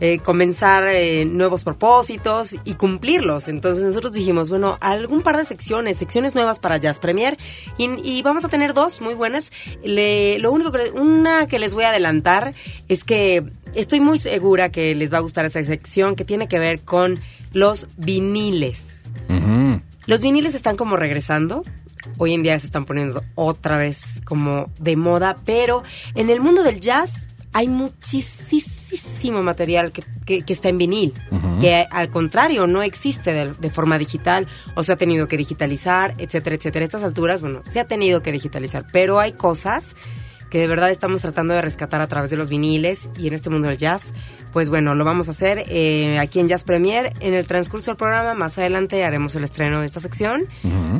eh, 0.01 0.19
comenzar 0.19 0.83
eh, 0.87 1.23
nuevos 1.23 1.63
propósitos 1.63 2.57
y 2.65 2.73
cumplirlos. 2.73 3.47
Entonces 3.47 3.85
nosotros 3.85 4.11
dijimos, 4.11 4.49
bueno, 4.49 4.77
algún 4.81 5.21
par 5.21 5.37
de 5.37 5.45
secciones, 5.45 5.95
secciones 5.97 6.35
nuevas 6.35 6.59
para 6.59 6.75
Jazz 6.75 6.99
Premier 6.99 7.37
y, 7.77 7.85
y 8.03 8.21
vamos 8.23 8.43
a 8.43 8.49
tener 8.49 8.73
dos 8.73 8.99
muy 8.99 9.13
buenas. 9.13 9.53
Le- 9.83 10.39
lo 10.39 10.51
único 10.51 10.73
que 10.73 10.91
una 10.91 11.47
que 11.47 11.59
les 11.59 11.73
voy 11.73 11.85
a 11.85 11.89
adelantar 11.91 12.53
es 12.89 13.05
que 13.05 13.43
estoy 13.73 14.01
muy 14.01 14.17
segura 14.17 14.69
que 14.69 14.93
les 14.95 15.13
va 15.13 15.19
a 15.19 15.21
gustar 15.21 15.45
esa 15.45 15.63
sección 15.63 16.15
que 16.15 16.25
tiene 16.25 16.49
que 16.49 16.59
ver 16.59 16.81
con 16.81 17.19
los 17.53 17.87
viniles. 17.95 19.05
Los 20.07 20.21
viniles 20.21 20.55
están 20.55 20.75
como 20.75 20.97
regresando. 20.97 21.63
Hoy 22.17 22.33
en 22.33 22.41
día 22.41 22.57
se 22.59 22.65
están 22.65 22.85
poniendo 22.85 23.21
otra 23.35 23.77
vez 23.77 24.19
como 24.25 24.71
de 24.79 24.95
moda, 24.95 25.35
pero 25.45 25.83
en 26.15 26.31
el 26.31 26.41
mundo 26.41 26.63
del 26.63 26.79
jazz 26.79 27.27
hay 27.53 27.67
muchísimo 28.91 29.41
material 29.43 29.91
que, 29.91 30.03
que- 30.25 30.41
que 30.43 30.53
está 30.53 30.69
en 30.69 30.77
vinil, 30.77 31.13
que 31.59 31.85
al 31.89 32.09
contrario 32.09 32.67
no 32.67 32.83
existe 32.83 33.31
de, 33.31 33.53
de 33.53 33.69
forma 33.69 33.97
digital 33.97 34.47
o 34.75 34.83
se 34.83 34.93
ha 34.93 34.97
tenido 34.97 35.27
que 35.27 35.37
digitalizar, 35.37 36.13
etcétera, 36.17 36.55
etcétera. 36.55 36.83
A 36.83 36.85
estas 36.85 37.03
alturas, 37.03 37.41
bueno, 37.41 37.61
se 37.65 37.79
ha 37.79 37.85
tenido 37.85 38.21
que 38.21 38.31
digitalizar, 38.31 38.85
pero 38.91 39.19
hay 39.19 39.33
cosas 39.33 39.95
que 40.49 40.57
de 40.59 40.67
verdad 40.67 40.89
estamos 40.91 41.21
tratando 41.21 41.53
de 41.53 41.61
rescatar 41.61 42.01
a 42.01 42.07
través 42.07 42.29
de 42.29 42.35
los 42.35 42.49
viniles 42.49 43.09
y 43.17 43.27
en 43.27 43.33
este 43.33 43.49
mundo 43.49 43.69
del 43.69 43.77
jazz, 43.77 44.13
pues 44.51 44.69
bueno, 44.69 44.95
lo 44.95 45.05
vamos 45.05 45.27
a 45.27 45.31
hacer 45.31 45.63
eh, 45.67 46.17
aquí 46.19 46.39
en 46.39 46.47
Jazz 46.47 46.63
Premier. 46.63 47.13
En 47.19 47.33
el 47.33 47.47
transcurso 47.47 47.91
del 47.91 47.97
programa, 47.97 48.33
más 48.33 48.57
adelante 48.57 49.03
haremos 49.03 49.35
el 49.35 49.43
estreno 49.43 49.79
de 49.81 49.85
esta 49.85 49.99
sección. 49.99 50.45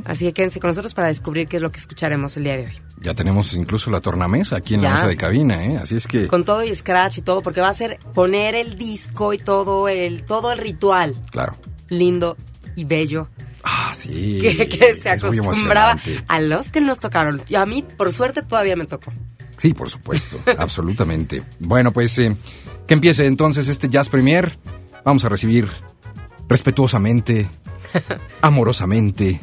Así 0.06 0.26
que 0.26 0.34
quédense 0.34 0.60
con 0.60 0.70
nosotros 0.70 0.94
para 0.94 1.08
descubrir 1.10 1.48
qué 1.48 1.58
es 1.58 1.62
lo 1.62 1.72
que 1.72 1.80
escucharemos 1.80 2.36
el 2.38 2.44
día 2.46 2.58
de 2.58 2.66
hoy. 2.66 2.82
Ya 3.02 3.14
tenemos 3.14 3.54
incluso 3.54 3.90
la 3.92 4.00
tornamesa 4.02 4.58
aquí 4.58 4.76
en 4.76 4.84
la 4.84 4.92
mesa 4.92 5.08
de 5.08 5.18
cabina, 5.18 5.64
¿eh? 5.66 5.78
Así 5.78 5.96
es 5.96 6.08
que... 6.08 6.28
Con 6.28 6.46
todo 6.46 6.64
y 6.64 6.74
scratch 6.76 7.18
y 7.18 7.22
todo, 7.22 7.42
porque 7.42 7.60
va 7.62 7.70
a 7.70 7.74
ser 7.74 7.98
poner 8.14 8.54
el 8.56 8.78
disco 8.78 9.34
y 9.34 9.38
todo 9.40 9.88
el, 9.90 10.24
todo 10.24 10.52
el 10.52 10.60
ritual 10.60 11.16
Claro. 11.32 11.54
lindo 11.90 12.38
y 12.76 12.86
bello 12.86 13.30
Ah, 13.64 13.92
sí. 13.94 14.40
que, 14.42 14.68
que 14.70 14.94
se 14.96 15.10
acostumbraba 15.10 16.00
a 16.28 16.40
los 16.42 16.72
que 16.72 16.82
nos 16.82 17.00
tocaron. 17.00 17.42
Y 17.50 17.56
a 17.56 17.66
mí, 17.66 17.84
por 17.84 18.12
suerte, 18.12 18.42
todavía 18.42 18.76
me 18.76 18.86
tocó. 18.86 19.12
Sí, 19.62 19.76
por 19.76 19.90
supuesto, 19.90 20.40
absolutamente. 20.58 21.44
Bueno, 21.60 21.92
pues 21.92 22.18
eh, 22.18 22.36
que 22.88 22.94
empiece 22.96 23.28
entonces 23.28 23.68
este 23.68 23.90
Jazz 23.90 24.10
Premier. 24.10 24.58
Vamos 25.06 25.24
a 25.24 25.30
recibir 25.30 25.70
respetuosamente, 26.50 27.48
amorosamente, 28.42 29.40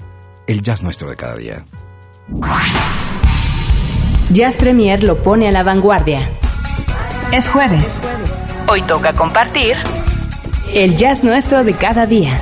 el 0.47 0.63
jazz 0.63 0.83
nuestro 0.83 1.09
de 1.09 1.17
cada 1.17 1.37
día. 1.37 1.65
Jazz 4.33 4.57
Premier 4.57 5.05
lo 5.05 5.23
pone 5.23 5.49
a 5.49 5.53
la 5.53 5.63
vanguardia. 5.63 6.29
Es 7.33 7.49
jueves. 7.49 8.01
Hoy 8.69 8.83
toca 8.83 9.13
compartir 9.13 9.77
el 10.75 10.97
jazz 10.97 11.23
nuestro 11.23 11.65
de 11.65 11.75
cada 11.75 12.07
día. 12.07 12.39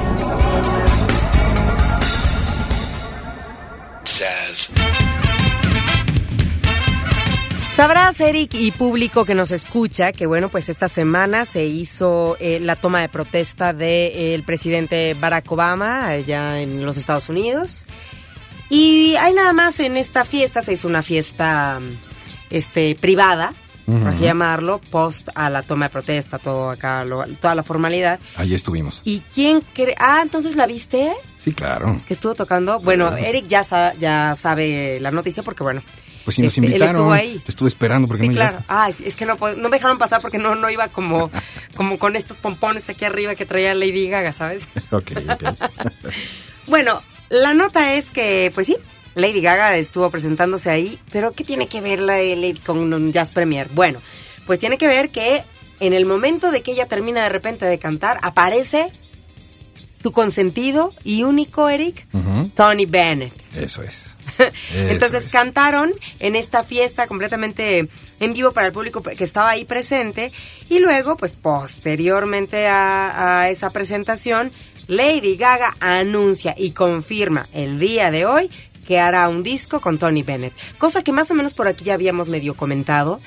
Sabrás, 7.77 8.21
Eric 8.21 8.55
y 8.55 8.71
público 8.71 9.27
que 9.27 9.35
nos 9.35 9.51
escucha, 9.51 10.11
que 10.13 10.25
bueno, 10.25 10.49
pues 10.49 10.71
esta 10.71 10.89
semana 10.89 11.45
se 11.45 11.67
hizo 11.67 12.39
eh, 12.41 12.59
la 12.59 12.75
toma 12.75 13.03
de 13.03 13.11
protesta 13.11 13.75
del 13.75 14.43
presidente 14.45 15.13
Barack 15.13 15.53
Obama 15.53 16.07
allá 16.07 16.61
en 16.63 16.87
los 16.87 16.97
Estados 16.97 17.29
Unidos. 17.29 17.85
Y 18.71 19.15
hay 19.17 19.35
nada 19.35 19.53
más 19.53 19.79
en 19.81 19.99
esta 19.99 20.25
fiesta, 20.25 20.63
se 20.63 20.73
hizo 20.73 20.89
una 20.89 21.03
fiesta 21.03 21.79
este, 22.49 22.97
privada, 22.99 23.53
por 23.85 24.09
así 24.09 24.25
llamarlo, 24.25 24.81
post 24.91 25.29
a 25.35 25.49
la 25.51 25.63
toma 25.63 25.85
de 25.87 25.91
protesta, 25.91 26.39
todo 26.39 26.71
acá, 26.71 27.05
lo- 27.05 27.25
toda 27.41 27.55
la 27.55 27.63
formalidad. 27.63 28.19
Ahí 28.37 28.55
estuvimos. 28.55 29.03
¿Y 29.05 29.21
quién 29.33 29.61
cree? 29.75 29.95
Ah, 29.99 30.21
entonces 30.23 30.57
la 30.57 30.67
viste 30.67 31.13
Sí, 31.39 31.53
claro. 31.53 32.01
que 32.09 32.15
estuvo 32.15 32.35
tocando. 32.35 32.81
Bueno, 32.81 33.15
Eric 33.17 33.47
ya, 33.49 33.63
sa- 33.63 33.93
ya 33.95 34.35
sabe 34.35 34.99
la 34.99 35.11
noticia 35.11 35.43
porque 35.43 35.63
bueno. 35.63 35.83
Pues 36.27 36.35
si 36.35 36.43
nos 36.43 36.59
este, 36.59 36.67
él 36.67 36.73
invitaron, 36.73 36.97
estuvo 36.97 37.13
ahí. 37.13 37.39
te 37.39 37.53
estuve 37.53 37.69
esperando 37.69 38.09
porque 38.09 38.25
Sí, 38.25 38.29
no 38.31 38.35
claro. 38.35 38.59
Ah, 38.67 38.89
es, 38.89 39.15
que 39.15 39.25
no, 39.25 39.37
no 39.37 39.69
me 39.69 39.77
dejaron 39.77 39.97
pasar 39.97 40.21
porque 40.21 40.39
no, 40.39 40.57
no 40.57 40.69
iba 40.69 40.89
como, 40.89 41.31
como 41.77 42.01
con 42.01 42.17
estos 42.17 42.37
pompones 42.39 42.89
aquí 42.89 43.05
arriba 43.05 43.37
que 43.37 43.47
traía 43.47 43.75
Lady 43.77 44.09
Gaga, 44.09 44.33
¿sabes? 44.33 44.67
Ok, 44.91 45.13
ok. 45.31 45.45
Bueno, 46.67 47.01
la 47.29 47.55
nota 47.55 47.95
es 47.95 48.11
que, 48.11 48.51
pues 48.53 48.67
sí, 48.67 48.77
Lady 49.15 49.41
Gaga 49.41 49.77
estuvo 49.77 50.11
presentándose 50.11 50.69
ahí, 50.69 50.99
pero 51.13 51.31
¿qué 51.31 51.45
tiene 51.45 51.69
que 51.69 51.81
ver 51.81 52.01
la 52.01 52.17
Lady 52.17 52.55
con 52.55 52.93
un 52.93 53.13
Jazz 53.13 53.31
Premier? 53.31 53.69
Bueno, 53.73 54.01
pues 54.47 54.59
tiene 54.59 54.77
que 54.79 54.89
ver 54.89 55.11
que 55.11 55.45
en 55.79 55.93
el 55.93 56.07
momento 56.07 56.51
de 56.51 56.63
que 56.63 56.73
ella 56.73 56.87
termina 56.87 57.23
de 57.23 57.29
repente 57.29 57.67
de 57.67 57.79
cantar, 57.79 58.19
aparece 58.23 58.89
tu 60.03 60.11
consentido 60.11 60.93
y 61.05 61.23
único, 61.23 61.69
Eric. 61.69 62.05
Tony 62.57 62.87
Bennett. 62.87 63.46
Eso 63.57 63.83
es. 63.83 64.15
Entonces 64.75 65.27
es. 65.27 65.33
cantaron 65.33 65.93
en 66.21 66.37
esta 66.37 66.63
fiesta 66.63 67.07
completamente 67.07 67.89
en 68.19 68.33
vivo 68.33 68.53
para 68.53 68.69
el 68.69 68.73
público 68.73 69.03
que 69.03 69.25
estaba 69.25 69.51
ahí 69.51 69.65
presente 69.65 70.33
y 70.69 70.79
luego, 70.79 71.17
pues 71.17 71.33
posteriormente 71.33 72.67
a, 72.67 73.41
a 73.41 73.51
esa 73.51 73.71
presentación, 73.71 74.53
Lady 74.89 75.37
Gaga 75.37 75.77
anuncia 75.81 76.55
y 76.57 76.71
confirma 76.71 77.47
el 77.53 77.79
día 77.79 78.11
de 78.11 78.25
hoy 78.25 78.51
que 78.87 79.01
hará 79.01 79.29
un 79.29 79.43
disco 79.43 79.81
con 79.81 79.99
Tony 79.99 80.23
Bennett, 80.23 80.53
cosa 80.79 81.03
que 81.03 81.13
más 81.13 81.31
o 81.31 81.35
menos 81.35 81.55
por 81.55 81.69
aquí 81.69 81.85
ya 81.85 81.95
habíamos 81.95 82.29
medio 82.29 82.55
comentado. 82.55 83.21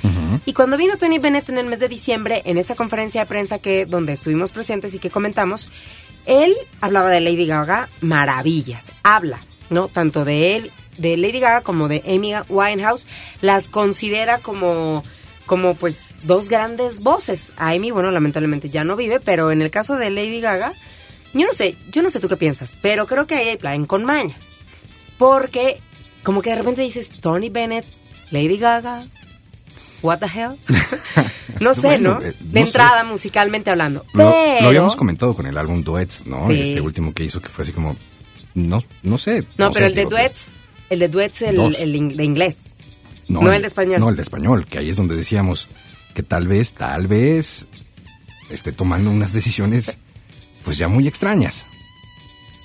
Y 0.46 0.54
cuando 0.54 0.78
vino 0.78 0.98
Tony 0.98 1.20
Bennett 1.20 1.50
en 1.50 1.58
el 1.58 1.66
mes 1.66 1.80
de 1.80 1.90
diciembre, 1.90 2.42
en 2.46 2.58
esa 2.58 2.76
conferencia 2.76 3.22
de 3.22 3.28
prensa 3.28 3.60
que 3.60 3.86
donde 3.86 4.14
estuvimos 4.14 4.52
presentes 4.52 4.94
y 4.94 5.00
que 5.00 5.10
comentamos, 5.10 5.70
él 6.26 6.56
hablaba 6.82 7.10
de 7.10 7.20
Lady 7.20 7.46
Gaga 7.46 7.90
maravillas, 8.02 8.86
habla, 9.04 9.40
¿no? 9.70 9.88
Tanto 9.88 10.26
de 10.26 10.56
él, 10.56 10.72
de 10.98 11.18
Lady 11.18 11.40
Gaga 11.40 11.62
como 11.62 11.88
de 11.88 12.04
Amy 12.08 12.34
Winehouse, 12.50 13.08
las 13.42 13.68
considera 13.70 14.40
como 14.40 15.04
como 15.46 15.74
pues 15.74 16.10
dos 16.24 16.48
grandes 16.48 17.00
voces. 17.00 17.54
A 17.58 17.70
Amy, 17.72 17.90
bueno, 17.92 18.12
lamentablemente 18.12 18.70
ya 18.70 18.84
no 18.84 18.96
vive, 18.96 19.20
pero 19.20 19.52
en 19.52 19.62
el 19.64 19.72
caso 19.72 19.96
de 19.98 20.10
Lady 20.12 20.42
Gaga, 20.42 20.74
yo 21.34 21.48
no 21.48 21.54
sé, 21.54 21.76
yo 21.92 22.04
no 22.04 22.10
sé 22.12 22.20
tú 22.20 22.28
qué 22.28 22.38
piensas, 22.38 22.72
pero 22.82 23.08
creo 23.08 23.26
que 23.26 23.36
ahí 23.36 23.48
hay 23.50 23.58
plan 23.58 23.86
con 23.86 24.06
maña. 24.06 24.36
Porque 25.18 25.78
como 26.24 26.42
que 26.42 26.52
de 26.52 26.58
repente 26.58 26.82
dices 26.82 27.10
Tony 27.10 27.50
Bennett, 27.50 27.86
Lady 28.32 28.58
Gaga, 28.58 29.06
what 30.02 30.20
the 30.20 30.28
hell? 30.28 30.56
no 31.60 31.74
sé, 31.74 31.82
Bueno, 31.88 32.20
¿no? 32.20 32.22
eh, 32.26 32.34
De 32.40 32.60
sé. 32.62 32.68
entrada 32.68 33.04
musicalmente 33.04 33.70
hablando. 33.72 34.06
Lo, 34.14 34.30
Pero 34.32 34.62
lo 34.62 34.68
habíamos 34.68 34.96
comentado 34.96 35.34
con 35.34 35.48
el 35.48 35.58
álbum 35.58 35.84
Duets, 35.84 36.26
¿no? 36.28 36.48
Sí. 36.50 36.62
Este 36.62 36.82
último 36.82 37.14
que 37.14 37.24
hizo 37.24 37.42
que 37.42 37.50
fue 37.50 37.64
así 37.64 37.72
como... 37.72 37.96
No, 38.54 38.84
no 39.04 39.18
sé. 39.18 39.44
No, 39.58 39.72
pero 39.72 39.86
el 39.86 39.96
de 39.96 40.06
duets, 40.06 40.48
el 40.90 41.00
de 41.00 41.08
duets 41.08 41.42
el, 41.42 41.56
Dos. 41.56 41.80
el 41.80 41.92
de 41.92 42.24
inglés. 42.24 42.66
No, 43.28 43.52
el 43.52 43.62
de 43.62 43.68
español. 43.68 44.00
No, 44.00 44.10
el 44.10 44.16
de 44.16 44.24
español, 44.24 44.66
que 44.66 44.80
ahí 44.80 44.90
es 44.90 44.98
donde 44.98 45.16
decíamos 45.16 45.68
que 46.16 46.24
tal 46.24 46.48
vez, 46.48 46.74
tal 46.74 47.08
vez, 47.08 47.68
esté 48.50 48.72
tomando 48.72 49.12
unas 49.12 49.32
decisiones 49.32 49.98
pues 50.64 50.78
ya 50.78 50.88
muy 50.88 51.08
extrañas. 51.08 51.66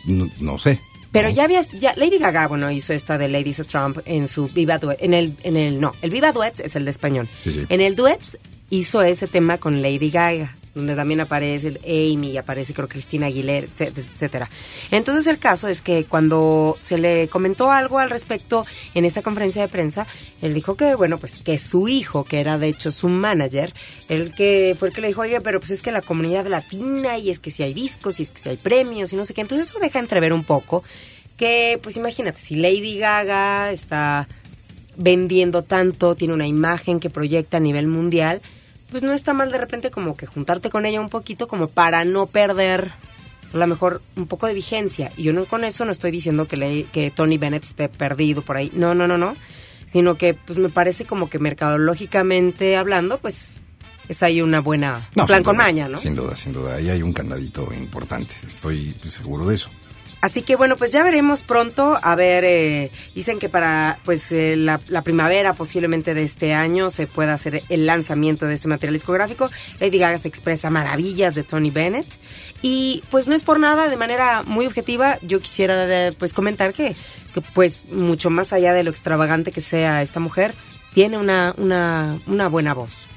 No, 0.07 0.59
sé. 0.59 0.81
Pero 1.13 1.31
ya 1.31 1.45
habías, 1.45 1.71
ya 1.71 1.95
Lady 1.97 2.19
Gaga, 2.19 2.49
bueno, 2.49 2.71
hizo 2.71 2.93
esta 2.93 3.17
de 3.19 3.29
Ladies 3.29 3.61
of 3.61 3.69
Trump 3.69 3.99
en 4.05 4.27
su 4.27 4.49
Viva 4.49 4.79
Duets, 4.79 5.03
en 5.03 5.15
el, 5.15 5.37
en 5.43 5.57
el, 5.57 5.81
no, 5.81 5.93
el 6.03 6.11
Viva 6.11 6.33
Duets 6.33 6.61
es 6.61 6.77
el 6.77 6.85
de 6.85 6.91
español. 6.91 7.29
Sí, 7.43 7.53
sí. 7.53 7.65
En 7.69 7.81
el 7.81 7.95
Duets 7.95 8.37
hizo 8.71 9.03
ese 9.03 9.27
tema 9.27 9.59
con 9.59 9.81
Lady 9.81 10.11
Gaga 10.11 10.55
donde 10.75 10.95
también 10.97 11.21
aparece 11.21 11.79
Amy 11.85 12.33
y 12.33 12.37
aparece 12.37 12.75
creo 12.75 12.89
Cristina 12.89 13.27
Aguilera, 13.27 13.67
etcétera. 13.79 14.51
Entonces 14.91 15.27
el 15.27 15.39
caso 15.39 15.69
es 15.69 15.83
que 15.83 16.05
cuando 16.05 16.77
se 16.81 16.99
le 16.99 17.29
comentó 17.29 17.71
algo 17.71 17.99
al 17.99 18.11
respecto 18.11 18.67
en 18.95 19.05
esta 19.05 19.23
conferencia 19.23 19.63
de 19.63 19.69
prensa, 19.69 20.07
él 20.43 20.55
dijo 20.55 20.77
que 20.77 20.95
bueno, 20.95 21.19
pues 21.19 21.39
que 21.39 21.59
su 21.59 21.89
hijo, 21.89 22.25
que 22.25 22.41
era 22.41 22.59
de 22.59 22.69
hecho 22.69 22.91
su 22.91 23.09
manager, 23.09 23.73
el 24.09 24.33
que 24.33 24.77
fue 24.79 24.89
el 24.89 24.95
que 24.95 25.01
le 25.01 25.09
dijo, 25.09 25.23
"Oye, 25.23 25.41
pero 25.41 25.61
pues 25.61 25.71
es 25.71 25.83
que 25.83 25.93
la 25.93 26.03
comunidad 26.03 26.47
latina 26.47 27.19
y 27.19 27.31
es 27.31 27.39
que 27.39 27.51
si 27.51 27.63
hay 27.63 27.75
discos 27.75 28.19
y 28.19 28.23
es 28.23 28.31
que 28.31 28.41
si 28.41 28.49
hay 28.49 28.57
premios 28.57 29.13
y 29.13 29.17
no 29.17 29.25
sé 29.25 29.35
qué." 29.35 29.41
Entonces 29.41 29.69
eso 29.69 29.79
deja 29.79 29.99
entrever 29.99 30.33
un 30.33 30.45
poco 30.45 30.83
que 31.37 31.79
pues 31.83 31.97
imagínate, 31.97 32.41
si 32.41 32.57
Lady 32.57 32.99
Gaga 32.99 33.73
está 33.73 34.29
vendiendo 34.97 35.63
tanto, 35.63 36.15
tiene 36.15 36.35
una 36.35 36.47
imagen 36.47 37.01
que 37.01 37.11
proyecta 37.11 37.57
a 37.57 37.61
nivel 37.61 37.87
mundial, 37.87 38.41
pues 38.95 39.03
no 39.03 39.13
está 39.13 39.33
mal 39.33 39.51
de 39.51 39.59
repente 39.59 39.91
como 39.91 40.17
que 40.17 40.25
juntarte 40.25 40.71
con 40.71 40.87
ella 40.87 41.01
un 41.01 41.09
poquito 41.09 41.49
como 41.49 41.67
para 41.67 42.05
no 42.05 42.27
perder 42.27 42.93
a 43.53 43.57
lo 43.57 43.67
mejor 43.67 44.01
un 44.15 44.29
poco 44.29 44.47
de 44.47 44.55
vigencia. 44.55 45.11
Y 45.17 45.25
yo 45.25 45.33
no 45.33 45.47
con 45.47 45.65
eso 45.65 45.85
no 45.85 45.91
estoy 45.91 46.13
diciendo 46.13 46.47
que, 46.47 46.57
le, 46.57 46.85
que 46.85 47.11
Tony 47.11 47.37
Bennett 47.37 47.65
esté 47.65 47.89
perdido 47.89 48.43
por 48.43 48.57
ahí. 48.57 48.71
No, 48.73 48.95
no, 48.95 49.09
no, 49.09 49.19
no. 49.19 49.35
Sino 49.87 50.17
que 50.17 50.35
pues 50.35 50.61
me 50.61 50.69
parece 50.69 51.07
como 51.07 51.29
que 51.29 51.41
mercadológicamente 51.41 52.77
hablando, 52.77 53.19
pues 53.19 53.59
es 54.09 54.23
ahí 54.23 54.41
una 54.41 54.61
buena 54.61 55.01
plan 55.27 55.43
con 55.43 55.57
maña, 55.57 55.89
¿no? 55.89 55.99
Sin 55.99 56.15
duda, 56.15 56.37
sin 56.37 56.53
duda. 56.53 56.77
Ahí 56.77 56.89
hay 56.89 57.03
un 57.03 57.13
candadito 57.13 57.69
importante. 57.77 58.37
Estoy 58.47 58.95
seguro 59.09 59.45
de 59.45 59.57
eso. 59.57 59.71
Así 60.25 60.41
que 60.41 60.57
bueno, 60.57 60.79
pues 60.79 60.91
ya 60.91 61.03
veremos 61.03 61.43
pronto. 61.43 61.99
A 62.03 62.15
ver, 62.15 62.47
eh, 62.47 62.91
dicen 63.15 63.39
que 63.39 63.51
para 63.51 63.99
pues 64.07 64.33
eh, 64.33 64.57
la, 64.57 64.79
primavera 65.03 65.53
posiblemente 65.53 66.15
de 66.15 66.23
este 66.23 66.55
año 66.55 66.89
se 66.89 67.07
pueda 67.07 67.35
hacer 67.35 67.63
el 67.69 67.85
lanzamiento 67.85 68.47
de 68.47 68.55
este 68.55 68.67
material 68.67 68.95
discográfico. 68.95 69.51
Lady 69.81 69.99
Gaga 69.99 70.17
se 70.17 70.29
expresa 70.29 70.71
maravillas 70.71 71.35
de 71.35 71.43
Tony 71.43 71.69
Bennett. 71.69 72.07
Y 72.63 73.03
pues 73.11 73.29
no 73.29 73.35
es 73.35 73.45
por 73.45 73.61
nada, 73.61 73.91
de 73.91 73.99
manera 73.99 74.43
muy 74.45 74.65
objetiva, 74.65 75.19
yo 75.21 75.41
quisiera 75.41 76.11
pues 76.19 76.33
comentar 76.33 76.73
que, 76.73 76.97
pues 77.53 77.85
mucho 77.93 78.31
más 78.31 78.55
allá 78.55 78.73
de 78.73 78.83
lo 78.83 78.91
extravagante 78.91 79.53
que 79.53 79.61
sea 79.61 80.01
esta 80.01 80.21
mujer, 80.21 80.55
tiene 80.95 81.19
una, 81.19 81.55
una, 81.59 82.19
una 82.27 82.49
buena 82.49 82.73
voz. 82.73 83.09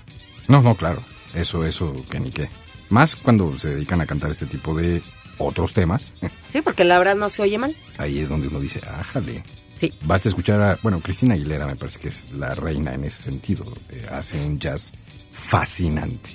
No, 0.49 0.61
no, 0.61 0.75
claro. 0.75 1.01
Eso, 1.33 1.63
eso, 1.63 1.95
que 2.09 2.19
ni 2.19 2.31
qué. 2.31 2.49
Más 2.89 3.15
cuando 3.15 3.57
se 3.57 3.69
dedican 3.69 4.01
a 4.01 4.05
cantar 4.05 4.31
este 4.31 4.45
tipo 4.45 4.75
de 4.75 5.01
otros 5.37 5.73
temas. 5.73 6.11
Sí, 6.51 6.61
porque 6.61 6.83
la 6.83 6.97
verdad 6.97 7.15
no 7.15 7.29
se 7.29 7.41
oye 7.41 7.57
mal. 7.57 7.75
Ahí 7.97 8.19
es 8.19 8.29
donde 8.29 8.47
uno 8.47 8.59
dice, 8.59 8.81
ájale. 8.87 9.43
Sí. 9.79 9.93
Basta 10.05 10.29
escuchar 10.29 10.61
a, 10.61 10.79
bueno, 10.81 10.99
Cristina 11.01 11.35
Aguilera 11.35 11.67
me 11.67 11.75
parece 11.75 11.99
que 11.99 12.07
es 12.07 12.31
la 12.31 12.55
reina 12.55 12.93
en 12.93 13.03
ese 13.03 13.23
sentido. 13.23 13.65
Eh, 13.89 14.07
hace 14.11 14.43
un 14.43 14.59
jazz 14.59 14.91
fascinante. 15.31 16.31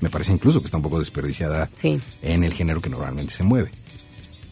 Me 0.00 0.10
parece 0.10 0.32
incluso 0.32 0.60
que 0.60 0.66
está 0.66 0.76
un 0.76 0.82
poco 0.82 0.98
desperdiciada 0.98 1.68
en 2.22 2.44
el 2.44 2.52
género 2.52 2.80
que 2.80 2.90
normalmente 2.90 3.32
se 3.32 3.42
mueve. 3.42 3.70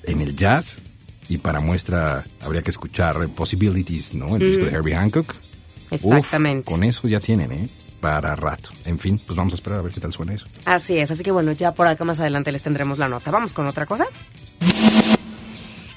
En 0.04 0.20
el 0.20 0.34
jazz, 0.36 0.80
y 1.28 1.38
para 1.38 1.60
muestra 1.60 2.24
habría 2.40 2.62
que 2.62 2.70
escuchar 2.70 3.28
Possibilities, 3.28 4.14
¿no? 4.14 4.36
El 4.36 4.40
disco 4.40 4.64
de 4.64 4.70
Herbie 4.70 4.94
Hancock. 4.94 5.34
Exactamente. 5.90 6.64
con 6.64 6.84
eso 6.84 7.06
ya 7.06 7.20
tienen, 7.20 7.52
¿eh? 7.52 7.68
Para 8.02 8.36
rato. 8.36 8.68
En 8.84 8.98
fin, 8.98 9.18
pues 9.24 9.34
vamos 9.36 9.54
a 9.54 9.56
esperar 9.56 9.78
a 9.78 9.82
ver 9.82 9.92
qué 9.92 10.00
tal 10.00 10.12
suena 10.12 10.34
eso. 10.34 10.44
Así 10.66 10.98
es, 10.98 11.10
así 11.10 11.22
que 11.22 11.30
bueno, 11.30 11.52
ya 11.52 11.72
por 11.72 11.86
acá 11.86 12.04
más 12.04 12.20
adelante 12.20 12.52
les 12.52 12.60
tendremos 12.60 12.98
la 12.98 13.08
nota. 13.08 13.30
Vamos 13.30 13.54
con 13.54 13.66
otra 13.68 13.86
cosa. 13.86 14.04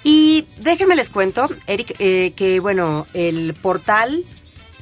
Y 0.03 0.45
déjenme 0.59 0.95
les 0.95 1.09
cuento, 1.09 1.49
Eric, 1.65 1.95
eh, 1.99 2.31
que 2.35 2.59
bueno, 2.59 3.07
el 3.13 3.55
portal 3.55 4.23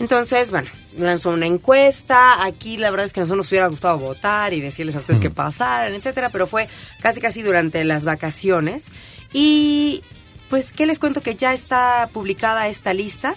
Entonces, 0.00 0.50
bueno, 0.50 0.68
lanzó 0.96 1.30
una 1.30 1.46
encuesta. 1.46 2.42
Aquí 2.42 2.76
la 2.78 2.90
verdad 2.90 3.06
es 3.06 3.12
que 3.12 3.20
a 3.20 3.22
nosotros 3.22 3.38
nos 3.38 3.52
hubiera 3.52 3.66
gustado 3.66 3.98
votar 3.98 4.54
y 4.54 4.60
decirles 4.60 4.96
a 4.96 5.00
ustedes 5.00 5.20
qué 5.20 5.30
pasaran, 5.30 5.92
etcétera, 5.94 6.30
pero 6.30 6.46
fue 6.46 6.68
casi 7.00 7.20
casi 7.20 7.42
durante 7.42 7.84
las 7.84 8.04
vacaciones. 8.04 8.90
Y 9.32 10.02
pues, 10.48 10.72
¿qué 10.72 10.86
les 10.86 10.98
cuento? 10.98 11.20
Que 11.20 11.34
ya 11.34 11.52
está 11.52 12.08
publicada 12.12 12.68
esta 12.68 12.92
lista. 12.92 13.34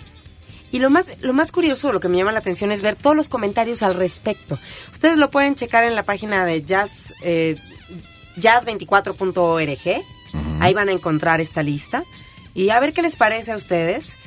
Y 0.75 0.79
lo 0.79 0.89
más, 0.89 1.13
lo 1.21 1.31
más 1.31 1.53
curioso, 1.53 1.93
lo 1.93 2.01
que 2.01 2.09
me 2.09 2.17
llama 2.17 2.33
la 2.33 2.39
atención 2.39 2.69
es 2.73 2.81
ver 2.81 2.97
todos 2.97 3.15
los 3.15 3.29
comentarios 3.29 3.81
al 3.81 3.95
respecto. 3.95 4.59
Ustedes 4.91 5.15
lo 5.15 5.31
pueden 5.31 5.55
checar 5.55 5.85
en 5.85 5.95
la 5.95 6.03
página 6.03 6.45
de 6.45 6.63
jazz, 6.63 7.13
eh, 7.21 7.55
jazz24.org. 8.35 10.03
Ahí 10.59 10.73
van 10.73 10.89
a 10.89 10.91
encontrar 10.91 11.39
esta 11.39 11.63
lista. 11.63 12.03
Y 12.53 12.71
a 12.71 12.79
ver 12.81 12.91
qué 12.91 13.01
les 13.01 13.15
parece 13.15 13.53
a 13.53 13.55
ustedes. 13.55 14.17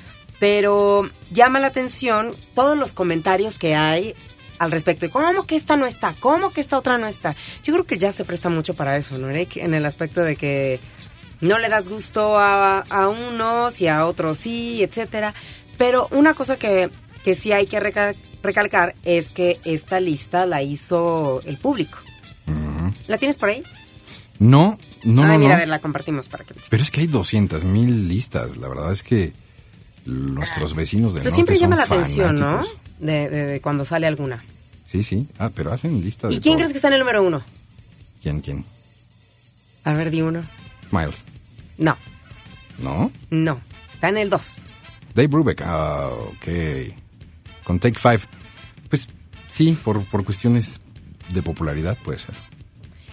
Pero 0.41 1.11
llama 1.31 1.61
la 1.61 1.67
atención 1.67 2.35
todos 2.55 2.79
los 2.79 2.95
comentarios 2.95 3.59
que 3.59 3.75
hay 3.75 4.15
al 4.59 4.71
respecto 4.71 5.05
de 5.05 5.13
cómo 5.13 5.45
que 5.45 5.55
esta 5.55 5.77
no 5.77 5.85
está, 5.85 6.15
cómo 6.19 6.51
que 6.55 6.63
esta 6.63 6.79
otra 6.79 6.97
no 6.97 7.09
está. 7.09 7.37
Yo 7.63 7.75
creo 7.75 7.85
que 7.85 7.99
ya 7.99 8.11
se 8.11 8.25
presta 8.25 8.49
mucho 8.49 8.73
para 8.73 8.97
eso, 8.97 9.19
¿no, 9.19 9.29
En 9.29 9.75
el 9.75 9.85
aspecto 9.85 10.23
de 10.23 10.35
que 10.35 10.81
no 11.43 11.59
le 11.59 11.69
das 11.69 11.91
gusto 11.91 12.39
a, 12.39 12.81
a 12.81 13.09
unos 13.09 13.83
y 13.83 13.87
a 13.89 14.07
otros 14.07 14.39
sí, 14.39 14.83
etcétera. 14.83 15.35
Pero 15.79 16.09
una 16.11 16.35
cosa 16.35 16.59
que, 16.59 16.91
que 17.25 17.35
sí 17.35 17.53
hay 17.53 17.67
que 17.67 17.81
recalcar 18.43 18.95
es 19.05 19.31
que 19.31 19.59
esta 19.64 20.01
lista 20.01 20.45
la 20.45 20.62
hizo 20.62 21.41
el 21.47 21.57
público. 21.57 21.99
¿La 23.07 23.17
tienes 23.17 23.38
por 23.38 23.49
ahí? 23.49 23.62
No, 24.38 24.79
no, 25.05 25.23
Ay, 25.23 25.29
no. 25.33 25.38
mira, 25.38 25.55
a 25.55 25.59
ver, 25.59 25.69
la 25.69 25.79
compartimos 25.79 26.29
para 26.29 26.45
que... 26.45 26.55
Pero 26.69 26.83
es 26.83 26.91
que 26.91 27.01
hay 27.01 27.07
200 27.07 27.64
mil 27.64 28.07
listas. 28.09 28.57
La 28.59 28.69
verdad 28.69 28.93
es 28.93 29.03
que 29.03 29.33
nuestros 30.05 30.75
vecinos 30.75 31.14
del 31.14 31.23
Pero 31.23 31.31
norte 31.31 31.35
siempre 31.35 31.59
llama 31.59 31.77
la 31.77 31.85
atención, 31.85 32.35
¿no? 32.37 32.62
De, 32.99 33.29
de, 33.31 33.61
cuando 33.61 33.85
sale 33.85 34.07
alguna. 34.07 34.43
Sí, 34.87 35.03
sí. 35.03 35.27
Ah, 35.38 35.51
pero 35.55 35.73
hacen 35.73 36.03
listas 36.03 36.33
¿Y 36.33 36.41
quién 36.41 36.57
crees 36.57 36.73
que 36.73 36.79
está 36.79 36.88
en 36.88 36.95
el 36.95 37.01
número 37.01 37.23
uno? 37.23 37.43
¿Quién, 38.23 38.41
quién? 38.41 38.64
A 39.85 39.95
ver, 39.95 40.11
di 40.11 40.21
uno. 40.23 40.43
Miles. 40.91 41.14
No, 41.79 41.97
¿No? 42.79 43.11
no. 43.31 43.61
Está 43.95 44.09
en 44.09 44.19
el 44.19 44.31
dos. 44.31 44.62
Dave 45.14 45.29
Brubeck. 45.29 45.62
Ah, 45.64 46.09
ok. 46.09 46.94
Con 47.64 47.79
Take 47.79 47.99
Five. 47.99 48.21
Pues 48.88 49.09
sí, 49.49 49.79
por, 49.85 50.03
por 50.05 50.25
cuestiones 50.25 50.81
de 51.29 51.42
popularidad 51.42 51.99
puede 52.03 52.18
ser. 52.18 52.35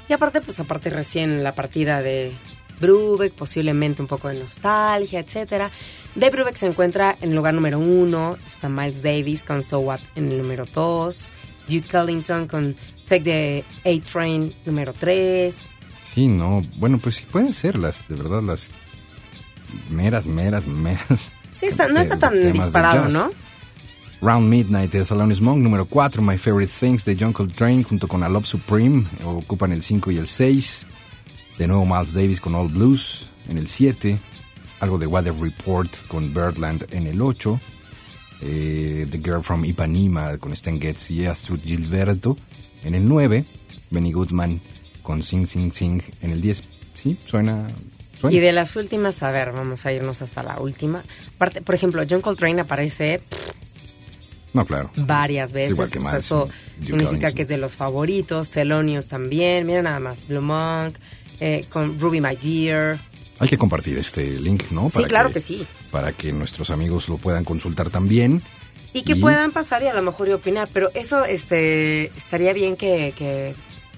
Y 0.08 0.14
aparte, 0.14 0.42
pues 0.42 0.60
aparte 0.60 0.90
recién 0.90 1.44
la 1.44 1.56
partida 1.56 2.02
de 2.02 2.32
Brubeck, 2.80 3.34
posiblemente 3.34 4.02
un 4.02 4.08
poco 4.08 4.28
de 4.28 4.40
nostalgia, 4.40 5.20
etcétera. 5.20 5.72
Dave 6.14 6.32
Brubeck 6.32 6.58
se 6.58 6.68
encuentra 6.68 7.18
en 7.22 7.30
el 7.30 7.36
lugar 7.36 7.54
número 7.54 7.80
uno. 7.80 8.38
Está 8.46 8.70
Miles 8.70 9.02
Davis 9.02 9.44
con 9.44 9.64
So 9.64 9.80
What 9.80 10.00
en 10.16 10.30
el 10.30 10.42
número 10.42 10.66
dos. 10.66 11.32
Duke 11.68 11.98
Ellington 11.98 12.48
con 12.48 12.76
Take 13.08 13.24
the 13.24 13.64
A-Train 13.84 14.54
número 14.66 14.94
tres. 14.94 15.56
Sí, 16.14 16.28
no. 16.28 16.62
Bueno, 16.78 17.00
pues 17.00 17.16
sí 17.16 17.26
pueden 17.30 17.54
ser 17.54 17.78
las, 17.78 18.08
de 18.08 18.16
verdad, 18.16 18.42
las 18.42 18.70
meras, 19.90 20.28
meras, 20.28 20.66
meras. 20.68 21.30
Sí, 21.60 21.68
está, 21.68 21.88
no 21.88 22.00
está 22.00 22.18
tan 22.18 22.52
disparado, 22.52 23.10
¿no? 23.10 23.32
Round 24.22 24.50
Midnight 24.50 24.92
de 24.92 25.04
Thelonious 25.04 25.42
Monk, 25.42 25.62
número 25.62 25.86
4, 25.86 26.22
My 26.22 26.38
Favorite 26.38 26.72
Things 26.80 27.06
de 27.06 27.16
John 27.20 27.34
Coltrane 27.34 27.84
junto 27.84 28.08
con 28.08 28.24
A 28.24 28.30
Love 28.30 28.46
Supreme, 28.46 29.06
ocupan 29.24 29.72
el 29.72 29.84
5 29.84 30.12
y 30.12 30.18
el 30.18 30.28
6. 30.28 30.86
De 31.58 31.68
nuevo 31.68 31.86
Miles 31.86 32.14
Davis 32.14 32.42
con 32.42 32.56
All 32.56 32.68
Blues 32.68 33.28
en 33.48 33.58
el 33.58 33.68
7. 33.68 34.20
Algo 34.80 34.98
de 34.98 35.08
Weather 35.08 35.34
Report 35.40 35.90
con 36.08 36.34
Birdland 36.34 36.86
en 36.92 37.08
el 37.08 37.22
8. 37.22 37.60
Eh, 38.42 39.08
The 39.10 39.20
Girl 39.20 39.42
from 39.42 39.64
Ipanema 39.64 40.38
con 40.38 40.52
Stan 40.54 40.80
Getz 40.80 41.12
y 41.12 41.26
Astrid 41.26 41.62
Gilberto 41.64 42.38
en 42.84 42.96
el 42.96 43.08
9. 43.08 43.46
Benny 43.92 44.12
Goodman 44.12 44.60
con 45.04 45.24
Sing 45.24 45.48
Sing 45.48 45.72
Sing 45.72 46.02
en 46.22 46.32
el 46.32 46.42
10. 46.42 46.64
Sí, 46.96 47.18
suena, 47.26 47.68
Y 48.32 48.40
de 48.40 48.52
las 48.52 48.76
últimas, 48.76 49.22
a 49.24 49.32
ver, 49.32 49.52
vamos 49.52 49.86
a 49.86 49.94
irnos 49.94 50.22
hasta 50.22 50.44
la 50.44 50.60
última. 50.60 51.04
Parte, 51.38 51.62
por 51.62 51.76
ejemplo, 51.76 52.04
John 52.10 52.22
Coltrane 52.22 52.62
aparece 52.62 53.22
No, 54.54 54.66
claro. 54.66 54.90
varias 54.96 55.52
veces. 55.54 55.72
Igual 55.72 55.90
que 55.92 56.00
O 56.00 56.04
sea, 56.04 56.18
eso 56.18 56.50
significa 56.84 57.32
que 57.34 57.44
es 57.44 57.48
de 57.48 57.58
los 57.58 57.76
favoritos. 57.76 58.50
Thelonious 58.50 59.08
también. 59.08 59.68
Mira 59.68 59.82
nada 59.82 60.00
más. 60.00 60.28
Blue 60.28 60.42
Monk, 60.42 60.96
eh, 61.40 61.66
con 61.70 62.00
Ruby 62.00 62.22
My 62.22 62.36
Dear. 62.36 62.98
Hay 63.40 63.50
que 63.50 63.58
compartir 63.58 63.98
este 63.98 64.40
link, 64.40 64.72
¿no? 64.72 64.90
Sí, 64.90 65.04
claro 65.04 65.32
que 65.32 65.42
sí. 65.42 65.68
Para 65.92 66.14
que 66.14 66.32
nuestros 66.32 66.70
amigos 66.70 67.10
lo 67.10 67.18
puedan 67.18 67.44
consultar 67.44 67.90
también. 67.90 68.42
Y 68.94 69.04
que 69.04 69.18
puedan 69.18 69.52
pasar 69.52 69.84
y 69.84 69.88
a 69.88 69.94
lo 69.94 70.02
mejor 70.02 70.30
y 70.30 70.32
opinar. 70.32 70.70
Pero 70.72 70.90
eso 70.94 71.26
este 71.26 72.06
estaría 72.16 72.54
bien 72.54 72.78
que, 72.78 73.14
que 73.18 73.54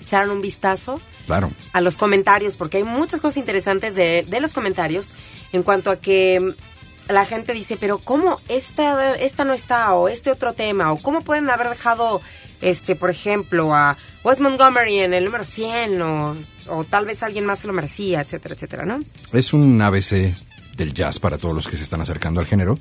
echaran 0.07 0.29
un 0.31 0.41
vistazo 0.41 0.99
Claro. 1.27 1.51
a 1.73 1.81
los 1.81 1.97
comentarios, 1.97 2.55
porque 2.57 2.77
hay 2.77 2.83
muchas 2.83 3.19
cosas 3.19 3.37
interesantes 3.37 3.93
de, 3.95 4.25
de 4.27 4.39
los 4.39 4.53
comentarios 4.53 5.13
en 5.51 5.61
cuanto 5.61 5.91
a 5.91 5.97
que 5.97 6.39
mm, 6.39 7.11
la 7.11 7.25
gente 7.25 7.53
dice, 7.53 7.77
pero 7.77 7.99
¿cómo 7.99 8.39
esta, 8.49 9.13
esta 9.15 9.43
no 9.43 9.53
está? 9.53 9.93
O 9.93 10.07
este 10.07 10.31
otro 10.31 10.53
tema, 10.53 10.91
o 10.91 10.97
¿cómo 10.97 11.21
pueden 11.21 11.49
haber 11.49 11.69
dejado, 11.69 12.21
este 12.61 12.95
por 12.95 13.09
ejemplo, 13.09 13.73
a 13.75 13.97
Wes 14.23 14.39
Montgomery 14.39 14.99
en 14.99 15.13
el 15.13 15.25
número 15.25 15.43
100? 15.45 16.01
O, 16.01 16.35
o 16.69 16.83
tal 16.85 17.05
vez 17.05 17.23
alguien 17.23 17.45
más 17.45 17.59
se 17.59 17.67
lo 17.67 17.73
merecía, 17.73 18.21
etcétera, 18.21 18.55
etcétera, 18.55 18.85
¿no? 18.85 18.99
Es 19.33 19.53
un 19.53 19.81
ABC 19.81 20.33
del 20.75 20.93
jazz 20.93 21.19
para 21.19 21.37
todos 21.37 21.55
los 21.55 21.67
que 21.67 21.75
se 21.77 21.83
están 21.83 22.01
acercando 22.01 22.39
al 22.39 22.45
género. 22.45 22.77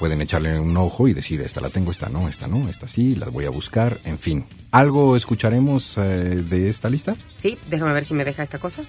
Pueden 0.00 0.22
echarle 0.22 0.58
un 0.58 0.74
ojo 0.78 1.08
y 1.08 1.12
decir, 1.12 1.42
esta 1.42 1.60
la 1.60 1.68
tengo, 1.68 1.90
esta 1.90 2.08
no, 2.08 2.26
esta 2.26 2.46
no, 2.46 2.70
esta 2.70 2.88
sí, 2.88 3.14
las 3.16 3.30
voy 3.30 3.44
a 3.44 3.50
buscar, 3.50 3.98
en 4.04 4.18
fin. 4.18 4.46
¿Algo 4.70 5.14
escucharemos 5.14 5.98
eh, 5.98 6.00
de 6.00 6.70
esta 6.70 6.88
lista? 6.88 7.14
Sí, 7.42 7.58
déjame 7.68 7.92
ver 7.92 8.04
si 8.04 8.14
me 8.14 8.24
deja 8.24 8.42
esta 8.42 8.56
cosa. 8.58 8.80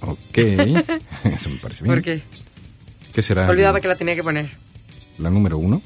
Ok, 0.00 0.16
eso 1.24 1.50
me 1.50 1.56
parece 1.58 1.84
bien. 1.84 1.94
¿Por 1.96 2.02
qué? 2.02 2.22
¿Qué 3.12 3.20
será? 3.20 3.48
Olvidaba 3.50 3.80
que 3.82 3.88
la 3.88 3.96
tenía 3.96 4.14
que 4.14 4.22
poner. 4.24 4.48
¿La 5.18 5.28
número 5.28 5.58
uno? 5.58 5.82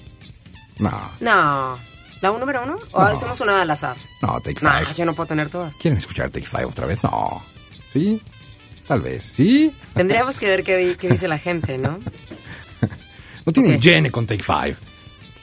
No, 0.79 1.11
No. 1.19 1.77
¿La 2.23 2.31
un 2.31 2.39
número 2.39 2.63
uno? 2.63 2.79
¿O 2.93 3.01
No. 3.03 3.07
hacemos 3.09 3.41
una 3.41 3.63
al 3.63 3.71
azar? 3.71 3.97
no, 4.23 4.41
Take 4.41 4.61
No, 4.63 4.71
Five. 4.71 4.95
yo 4.95 5.05
no 5.05 5.15
puedo 5.15 5.27
tener 5.27 5.49
todas. 5.49 5.75
¿Quieren 5.79 5.99
escuchar 5.99 6.31
Take 6.31 6.47
Five 6.47 6.67
otra 6.67 6.87
vez? 6.87 7.03
No. 7.03 7.43
¿Sí? 7.93 8.21
Tal 8.87 9.01
vez. 9.01 9.33
¿Sí? 9.35 9.73
Tendríamos 9.95 10.39
que 10.39 10.47
ver 10.47 10.63
qué, 10.63 10.97
qué 10.97 11.09
dice 11.11 11.27
la 11.27 11.39
gente, 11.39 11.77
¿no? 11.77 11.99
No 13.47 13.53
tienen 13.53 13.77
Ok. 13.77 13.81
llene 13.83 14.11
con 14.11 14.27
Take 14.27 14.43
Five. 14.45 14.77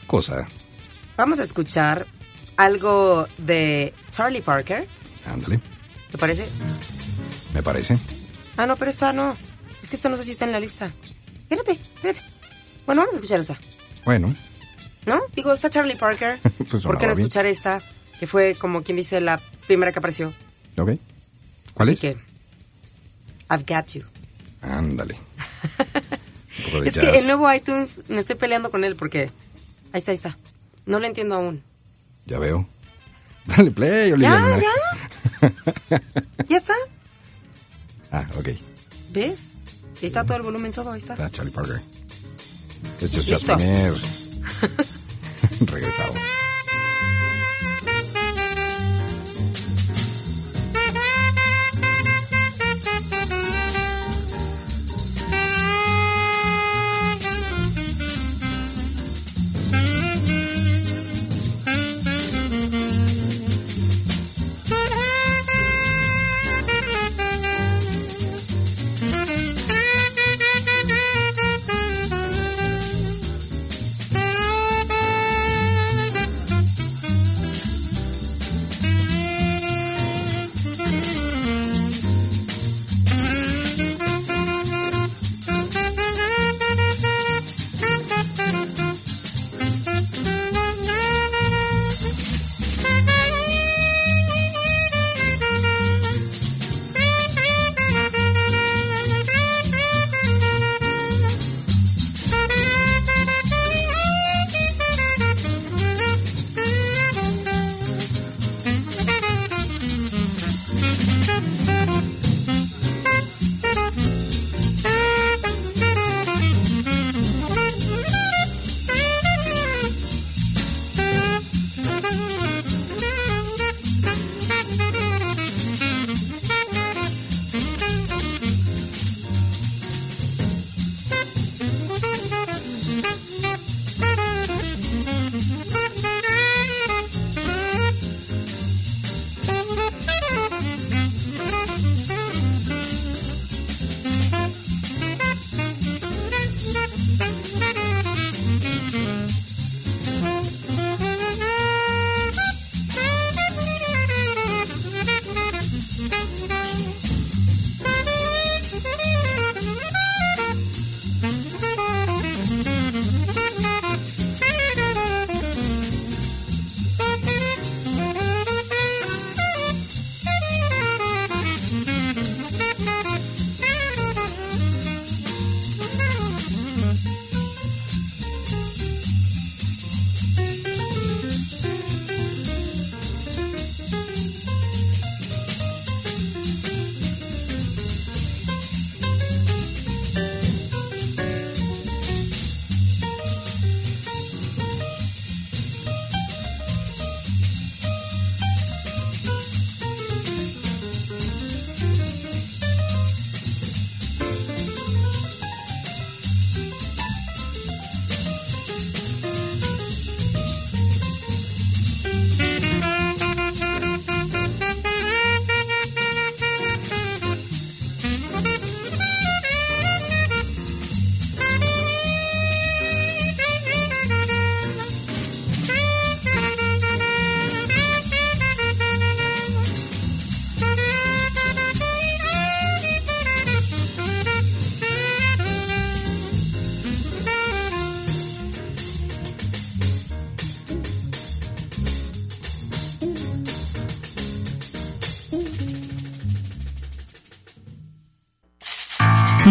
Cosa. 0.05 0.47
Vamos 1.17 1.39
a 1.39 1.43
escuchar 1.43 2.05
algo 2.57 3.27
de 3.37 3.93
Charlie 4.15 4.41
Parker, 4.41 4.87
Ándale, 5.25 5.59
¿te 6.11 6.17
parece? 6.17 6.47
me 7.53 7.61
parece. 7.63 7.95
Ah, 8.55 8.65
no, 8.65 8.75
pero 8.77 8.89
esta 8.91 9.11
no. 9.13 9.35
Es 9.83 9.89
que 9.89 9.95
esta 9.95 10.09
no 10.09 10.17
sé 10.17 10.23
si 10.23 10.31
está 10.31 10.45
en 10.45 10.51
la 10.51 10.59
lista. 10.59 10.91
Espérate, 11.41 11.73
espérate. 11.73 12.21
Bueno, 12.85 13.01
vamos 13.01 13.13
a 13.13 13.17
escuchar 13.17 13.39
esta. 13.39 13.57
Bueno, 14.05 14.33
¿No? 15.05 15.21
Digo, 15.35 15.53
está 15.53 15.69
Charlie 15.69 15.95
Parker. 15.95 16.39
Pues 16.69 16.83
¿Por 16.83 16.97
qué 16.97 17.07
no 17.07 17.13
bien. 17.13 17.25
escuchar 17.25 17.45
esta? 17.45 17.81
Que 18.19 18.27
fue, 18.27 18.55
como 18.55 18.83
quien 18.83 18.97
dice, 18.97 19.21
la 19.21 19.39
primera 19.67 19.91
que 19.91 19.99
apareció. 19.99 20.33
ok. 20.77 20.91
¿Cuál 21.73 21.89
Así 21.89 21.93
es? 21.93 21.99
que, 21.99 22.17
I've 23.49 23.63
got 23.67 23.87
you. 23.93 24.03
Ándale. 24.61 25.17
Un 26.67 26.71
poco 26.71 26.81
de 26.83 26.89
Es 26.89 26.93
jazz. 26.95 27.03
que 27.03 27.17
el 27.19 27.25
nuevo 27.25 27.51
iTunes 27.53 28.09
me 28.09 28.19
estoy 28.19 28.35
peleando 28.35 28.69
con 28.71 28.83
él 28.83 28.95
porque... 28.95 29.29
Ahí 29.93 29.99
está, 29.99 30.11
ahí 30.11 30.17
está. 30.17 30.37
No 30.85 30.99
lo 30.99 31.05
entiendo 31.07 31.35
aún. 31.35 31.63
Ya 32.25 32.39
veo. 32.39 32.67
Dale 33.45 33.71
play, 33.71 34.09
¿Ya? 34.09 34.13
Olivia. 34.15 34.59
¿Ya? 35.41 36.01
¿Ya 36.49 36.57
está? 36.57 36.73
Ah, 38.11 38.25
ok. 38.37 38.49
¿Ves? 39.11 39.51
Ahí 40.01 40.07
está 40.07 40.23
todo 40.25 40.37
el 40.37 40.43
volumen, 40.43 40.71
todo, 40.71 40.91
ahí 40.91 40.99
está. 40.99 41.13
Está 41.13 41.29
Charlie 41.29 41.51
Parker. 41.51 41.77
Esto 43.01 43.35
es. 43.35 43.43
Premier. 43.43 43.93
Regresamos. 45.71 46.21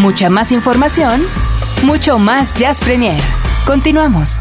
Mucha 0.07 0.31
más 0.31 0.53
información, 0.53 1.21
mucho 1.83 2.21
más 2.21 2.55
Jazz 2.55 2.79
Premier. 2.79 3.21
Continuamos. 3.67 4.39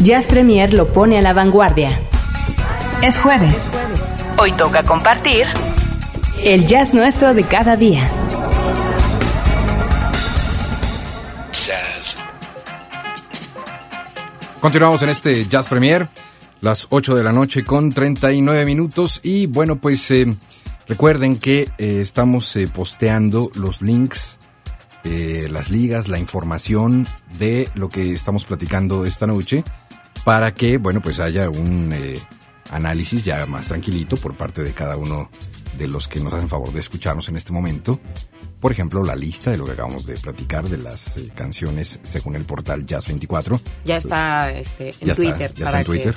Jazz 0.00 0.26
Premier 0.26 0.74
lo 0.74 0.92
pone 0.92 1.18
a 1.18 1.22
la 1.22 1.32
vanguardia. 1.32 2.00
Es 3.00 3.16
jueves. 3.20 3.70
Hoy 4.38 4.50
toca 4.54 4.82
compartir 4.82 5.46
el 6.42 6.66
jazz 6.66 6.94
nuestro 6.94 7.32
de 7.32 7.44
cada 7.44 7.76
día. 7.76 8.10
Continuamos 14.60 15.00
en 15.02 15.10
este 15.10 15.44
Jazz 15.44 15.68
Premier, 15.68 16.08
las 16.60 16.86
8 16.90 17.14
de 17.14 17.24
la 17.24 17.32
noche 17.32 17.64
con 17.64 17.90
39 17.90 18.64
minutos. 18.64 19.20
Y 19.22 19.46
bueno, 19.46 19.76
pues 19.76 20.10
eh, 20.10 20.34
recuerden 20.86 21.38
que 21.38 21.68
eh, 21.78 22.00
estamos 22.00 22.54
eh, 22.56 22.68
posteando 22.68 23.50
los 23.54 23.82
links, 23.82 24.38
las 25.04 25.70
ligas, 25.70 26.08
la 26.08 26.18
información 26.18 27.06
de 27.38 27.70
lo 27.74 27.88
que 27.88 28.12
estamos 28.12 28.44
platicando 28.44 29.06
esta 29.06 29.26
noche 29.26 29.64
para 30.22 30.52
que, 30.52 30.76
bueno, 30.76 31.00
pues 31.00 31.18
haya 31.18 31.48
un 31.48 31.94
análisis 32.72 33.24
ya 33.24 33.46
más 33.46 33.68
tranquilito 33.68 34.16
por 34.16 34.36
parte 34.36 34.62
de 34.62 34.74
cada 34.74 34.98
uno 34.98 35.30
de 35.78 35.88
los 35.88 36.08
que 36.08 36.20
nos 36.20 36.32
hacen 36.34 36.48
favor 36.48 36.72
de 36.72 36.80
escucharnos 36.80 37.28
en 37.28 37.36
este 37.36 37.52
momento. 37.52 37.98
Por 38.60 38.72
ejemplo, 38.72 39.04
la 39.04 39.14
lista 39.14 39.52
de 39.52 39.58
lo 39.58 39.64
que 39.64 39.72
acabamos 39.72 40.04
de 40.04 40.14
platicar 40.14 40.68
de 40.68 40.78
las 40.78 41.16
eh, 41.16 41.30
canciones 41.34 42.00
según 42.02 42.34
el 42.34 42.44
portal 42.44 42.84
Jazz24. 42.84 43.60
Ya 43.84 43.98
está 43.98 44.50
este, 44.50 44.88
en 45.00 45.14
Twitter. 45.14 45.54
ya 45.54 45.64
está 45.64 45.78
en 45.78 45.84
Twitter. 45.84 46.14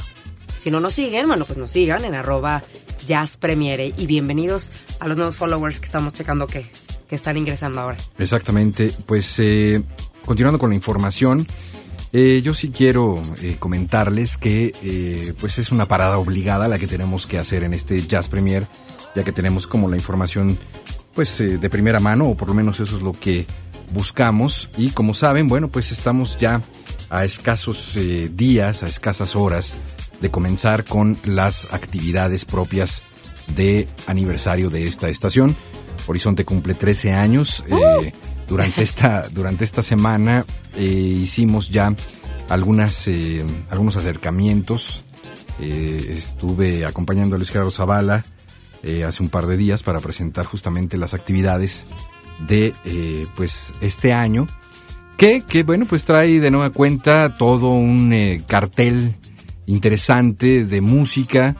Si 0.63 0.71
no 0.71 0.79
nos 0.79 0.93
siguen, 0.93 1.27
bueno, 1.27 1.45
pues 1.45 1.57
nos 1.57 1.71
sigan 1.71 2.05
en 2.05 2.15
arroba 2.15 2.63
Jazz 3.05 3.37
Premiere. 3.37 3.93
Y 3.97 4.05
bienvenidos 4.05 4.71
a 4.99 5.07
los 5.07 5.17
nuevos 5.17 5.35
followers 5.35 5.79
que 5.79 5.85
estamos 5.85 6.13
checando 6.13 6.47
que, 6.47 6.65
que 7.09 7.15
están 7.15 7.37
ingresando 7.37 7.81
ahora. 7.81 7.97
Exactamente. 8.17 8.91
Pues 9.05 9.39
eh, 9.39 9.81
continuando 10.25 10.59
con 10.59 10.69
la 10.69 10.75
información. 10.75 11.45
Eh, 12.13 12.41
yo 12.43 12.53
sí 12.53 12.71
quiero 12.71 13.21
comentarles 13.59 14.35
que 14.37 15.33
pues 15.39 15.57
es 15.59 15.71
una 15.71 15.87
parada 15.87 16.17
obligada 16.17 16.67
la 16.67 16.77
que 16.77 16.85
tenemos 16.85 17.25
que 17.25 17.37
hacer 17.39 17.63
en 17.63 17.73
este 17.73 18.05
Jazz 18.05 18.27
Premier 18.27 18.67
ya 19.15 19.23
que 19.23 19.31
tenemos 19.31 19.67
como 19.67 19.89
la 19.89 19.95
información 19.95 20.57
pues 21.13 21.41
eh, 21.41 21.57
de 21.57 21.69
primera 21.69 21.99
mano, 21.99 22.29
o 22.29 22.35
por 22.35 22.47
lo 22.47 22.53
menos 22.53 22.79
eso 22.79 22.95
es 22.95 23.03
lo 23.03 23.13
que 23.13 23.45
buscamos. 23.93 24.69
Y 24.77 24.91
como 24.91 25.13
saben, 25.13 25.49
bueno, 25.49 25.67
pues 25.67 25.91
estamos 25.91 26.37
ya 26.37 26.61
a 27.09 27.25
escasos 27.25 27.93
eh, 27.97 28.29
días, 28.33 28.83
a 28.83 28.87
escasas 28.87 29.35
horas 29.35 29.75
de 30.21 30.29
comenzar 30.29 30.83
con 30.85 31.17
las 31.25 31.67
actividades 31.71 32.45
propias 32.45 33.03
de 33.55 33.87
aniversario 34.07 34.69
de 34.69 34.87
esta 34.87 35.09
estación. 35.09 35.55
Horizonte 36.07 36.45
cumple 36.45 36.73
13 36.73 37.13
años. 37.13 37.63
Eh, 37.67 37.73
¡Uh! 37.73 38.47
durante, 38.47 38.83
esta, 38.83 39.27
durante 39.29 39.63
esta 39.63 39.81
semana 39.81 40.45
hicimos 40.77 41.69
ya 41.69 41.93
algunas, 42.49 43.09
algunos 43.69 43.97
acercamientos. 43.97 45.05
estuve 45.59 46.85
acompañando 46.85 47.35
a 47.35 47.37
Luis 47.37 47.49
Gerardo 47.49 47.71
Zavala 47.71 48.23
eh, 48.83 49.03
hace 49.03 49.21
un 49.21 49.29
par 49.29 49.45
de 49.45 49.57
días 49.57 49.83
para 49.83 49.99
presentar 49.99 50.45
justamente 50.45 50.97
las 50.97 51.13
actividades 51.13 51.85
de 52.47 52.73
eh, 52.83 53.27
pues 53.35 53.73
este 53.79 54.11
año 54.11 54.47
que, 55.17 55.41
que, 55.41 55.61
bueno 55.61 55.85
pues 55.85 56.03
trae 56.03 56.39
de 56.39 56.49
nueva 56.49 56.71
cuenta 56.71 57.35
todo 57.35 57.69
un 57.69 58.11
eh, 58.11 58.41
cartel 58.47 59.13
interesante 59.65 60.65
de 60.65 60.81
música 60.81 61.55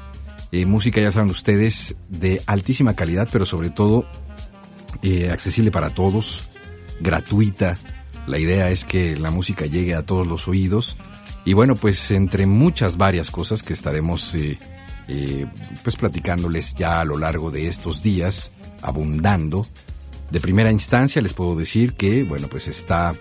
música 0.66 1.00
ya 1.00 1.14
saben 1.14 1.30
ustedes 1.30 1.96
de 2.10 2.42
altísima 2.46 2.94
calidad 2.94 3.30
pero 3.32 3.46
sobre 3.46 3.70
todo 3.70 4.06
accesible 5.32 5.72
para 5.72 5.92
todos 5.92 6.50
gratuita 7.00 7.78
la 8.28 8.38
idea 8.38 8.70
es 8.70 8.84
que 8.84 9.16
la 9.16 9.32
música 9.32 9.66
llegue 9.66 9.96
a 9.96 10.04
todos 10.04 10.28
los 10.28 10.50
oídos 10.50 10.98
y 11.46 11.54
bueno 11.54 11.76
pues 11.76 12.12
entre 12.12 12.48
muchas 12.48 12.98
varias 12.98 13.32
cosas 13.32 13.64
que 13.64 13.72
estaremos 13.72 14.36
eh, 15.14 15.46
pues 15.84 15.98
platicándoles 15.98 16.74
ya 16.74 17.02
a 17.02 17.06
lo 17.06 17.18
largo 17.18 17.52
de 17.52 17.68
estos 17.68 18.02
días, 18.02 18.52
abundando. 18.82 19.66
De 20.30 20.40
primera 20.40 20.72
instancia 20.72 21.22
les 21.22 21.34
puedo 21.34 21.54
decir 21.56 21.96
que, 21.96 22.24
bueno, 22.24 22.48
pues 22.48 22.70
está 22.70 23.12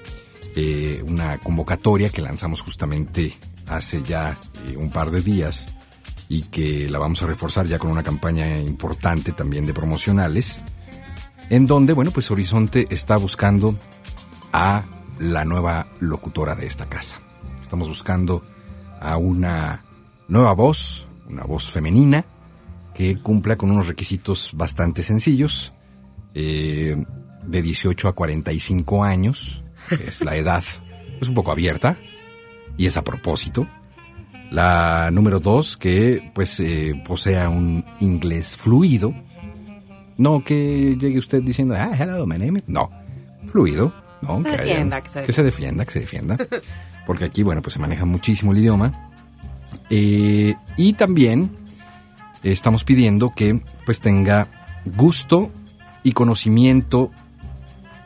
eh, 0.56 1.02
una 1.06 1.38
convocatoria 1.38 2.08
que 2.08 2.22
lanzamos 2.22 2.60
justamente 2.60 3.36
hace 3.68 4.02
ya 4.02 4.36
eh, 4.66 4.76
un 4.76 4.90
par 4.90 5.10
de 5.10 5.22
días 5.22 5.76
y 6.28 6.42
que 6.44 6.88
la 6.88 6.98
vamos 6.98 7.22
a 7.22 7.26
reforzar 7.26 7.66
ya 7.66 7.78
con 7.78 7.90
una 7.90 8.02
campaña 8.02 8.58
importante 8.58 9.32
también 9.32 9.66
de 9.66 9.74
promocionales, 9.74 10.60
en 11.50 11.66
donde, 11.66 11.92
bueno, 11.92 12.12
pues 12.12 12.30
Horizonte 12.30 12.86
está 12.90 13.16
buscando 13.16 13.76
a 14.52 14.84
la 15.18 15.44
nueva 15.44 15.88
locutora 15.98 16.54
de 16.54 16.66
esta 16.66 16.88
casa. 16.88 17.20
Estamos 17.60 17.88
buscando 17.88 18.44
a 19.00 19.16
una 19.16 19.84
nueva 20.28 20.52
voz, 20.52 21.06
una 21.28 21.44
voz 21.44 21.68
femenina 21.70 22.24
que 22.94 23.20
cumpla 23.20 23.56
con 23.56 23.70
unos 23.70 23.86
requisitos 23.86 24.50
bastante 24.54 25.02
sencillos, 25.02 25.72
eh, 26.34 27.04
de 27.44 27.62
18 27.62 28.08
a 28.08 28.12
45 28.12 29.02
años, 29.02 29.62
es 29.90 30.20
la 30.22 30.36
edad, 30.36 30.64
es 31.20 31.28
un 31.28 31.34
poco 31.34 31.52
abierta 31.52 31.96
y 32.76 32.86
es 32.86 32.96
a 32.96 33.04
propósito. 33.04 33.66
La 34.50 35.10
número 35.12 35.38
dos, 35.38 35.76
que 35.76 36.30
pues 36.34 36.58
eh, 36.60 37.00
posea 37.06 37.48
un 37.48 37.84
inglés 38.00 38.56
fluido. 38.56 39.14
No 40.16 40.42
que 40.44 40.96
llegue 40.98 41.18
usted 41.18 41.42
diciendo, 41.42 41.74
ah, 41.78 41.92
hello, 41.98 42.26
my 42.26 42.36
name 42.36 42.62
No, 42.66 42.90
fluido. 43.46 43.92
No, 44.22 44.42
que, 44.42 44.50
defienda, 44.50 45.00
que 45.02 45.32
se 45.32 45.42
defienda, 45.42 45.84
que 45.84 45.92
se 45.92 46.00
defienda. 46.00 46.36
Porque 47.06 47.24
aquí, 47.24 47.42
bueno, 47.42 47.62
pues 47.62 47.74
se 47.74 47.78
maneja 47.78 48.04
muchísimo 48.04 48.52
el 48.52 48.58
idioma. 48.58 49.10
Eh, 49.88 50.54
y 50.76 50.92
también 50.94 51.50
estamos 52.42 52.84
pidiendo 52.84 53.32
que 53.34 53.60
pues 53.84 54.00
tenga 54.00 54.48
gusto 54.84 55.50
y 56.02 56.12
conocimiento 56.12 57.10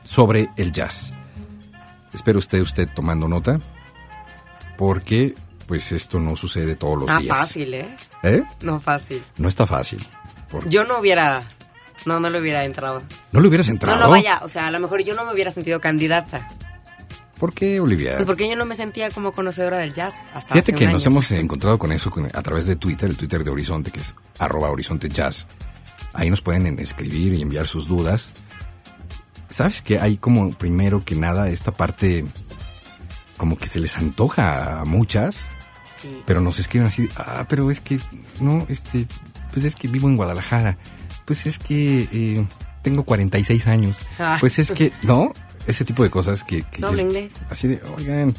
sobre 0.04 0.50
el 0.56 0.72
jazz. 0.72 1.12
Espero 2.14 2.38
usted 2.38 2.60
usted 2.60 2.88
tomando 2.94 3.28
nota 3.28 3.60
porque 4.76 5.34
pues 5.66 5.92
esto 5.92 6.20
no 6.20 6.36
sucede 6.36 6.76
todos 6.76 6.98
los 6.98 7.06
días. 7.06 7.24
No 7.24 7.34
fácil, 7.34 7.74
¿eh? 7.74 7.96
¿Eh? 8.22 8.42
No 8.62 8.80
fácil. 8.80 9.22
No 9.38 9.48
está 9.48 9.66
fácil. 9.66 10.04
Yo 10.68 10.84
no 10.84 11.00
hubiera 11.00 11.42
no, 12.06 12.20
no 12.20 12.28
le 12.28 12.40
hubiera 12.40 12.64
entrado. 12.64 13.02
¿No 13.32 13.40
le 13.40 13.48
hubieras 13.48 13.68
entrado? 13.68 13.98
No, 13.98 14.04
no, 14.04 14.10
vaya, 14.10 14.40
o 14.42 14.48
sea, 14.48 14.66
a 14.66 14.70
lo 14.70 14.78
mejor 14.78 15.02
yo 15.02 15.14
no 15.14 15.24
me 15.24 15.32
hubiera 15.32 15.50
sentido 15.50 15.80
candidata. 15.80 16.48
¿Por 17.38 17.52
qué, 17.52 17.80
Olivia? 17.80 18.14
Pues 18.16 18.26
porque 18.26 18.48
yo 18.48 18.56
no 18.56 18.64
me 18.64 18.74
sentía 18.74 19.10
como 19.10 19.32
conocedora 19.32 19.78
del 19.78 19.92
jazz 19.92 20.14
hasta 20.32 20.54
Fíjate 20.54 20.72
que 20.72 20.86
nos 20.86 21.04
hemos 21.06 21.30
encontrado 21.32 21.78
con 21.78 21.92
eso 21.92 22.10
a 22.32 22.42
través 22.42 22.66
de 22.66 22.76
Twitter, 22.76 23.10
el 23.10 23.16
Twitter 23.16 23.42
de 23.42 23.50
Horizonte, 23.50 23.90
que 23.90 24.00
es 24.00 24.14
arroba 24.38 24.70
Horizonte 24.70 25.08
Jazz. 25.08 25.46
Ahí 26.12 26.30
nos 26.30 26.40
pueden 26.40 26.78
escribir 26.78 27.34
y 27.34 27.42
enviar 27.42 27.66
sus 27.66 27.88
dudas. 27.88 28.32
¿Sabes 29.54 29.82
que 29.82 30.00
hay 30.00 30.16
como, 30.16 30.50
primero 30.50 31.04
que 31.04 31.14
nada, 31.14 31.48
esta 31.48 31.70
parte 31.72 32.24
como 33.36 33.56
que 33.56 33.66
se 33.66 33.80
les 33.80 33.96
antoja 33.96 34.80
a 34.80 34.84
muchas, 34.84 35.46
pero 36.26 36.40
nos 36.40 36.58
escriben 36.58 36.88
así, 36.88 37.08
ah, 37.16 37.46
pero 37.48 37.70
es 37.70 37.80
que, 37.80 38.00
no, 38.40 38.66
este, 38.68 39.06
pues 39.52 39.64
es 39.64 39.76
que 39.76 39.88
vivo 39.88 40.08
en 40.08 40.16
Guadalajara, 40.16 40.78
pues 41.24 41.46
es 41.46 41.58
que 41.58 42.08
eh, 42.12 42.44
tengo 42.82 43.04
46 43.04 43.66
años, 43.66 43.96
ah. 44.18 44.36
pues 44.40 44.58
es 44.58 44.72
que, 44.72 44.92
¿no? 45.02 45.32
ese 45.66 45.84
tipo 45.84 46.02
de 46.02 46.10
cosas 46.10 46.42
que... 46.42 46.62
que 46.62 46.80
inglés. 46.80 47.32
Así 47.50 47.68
de, 47.68 47.82
oigan, 47.96 48.34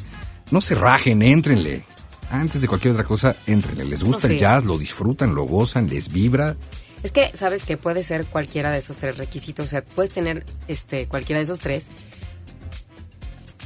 no 0.50 0.60
se 0.60 0.74
rajen, 0.74 1.22
éntrenle. 1.22 1.84
Antes 2.30 2.60
de 2.60 2.68
cualquier 2.68 2.92
otra 2.92 3.04
cosa, 3.04 3.36
éntrenle. 3.46 3.84
Les 3.84 4.02
gusta 4.02 4.26
el 4.26 4.38
jazz, 4.38 4.64
lo 4.64 4.78
disfrutan, 4.78 5.34
lo 5.34 5.44
gozan, 5.44 5.88
les 5.88 6.12
vibra. 6.12 6.56
Es 7.02 7.12
que, 7.12 7.30
¿sabes 7.36 7.64
que 7.64 7.76
Puede 7.76 8.02
ser 8.04 8.26
cualquiera 8.26 8.70
de 8.70 8.78
esos 8.78 8.96
tres 8.96 9.16
requisitos. 9.18 9.66
O 9.66 9.68
sea, 9.68 9.84
puedes 9.84 10.12
tener 10.12 10.44
este 10.68 11.06
cualquiera 11.06 11.38
de 11.38 11.44
esos 11.44 11.60
tres, 11.60 11.88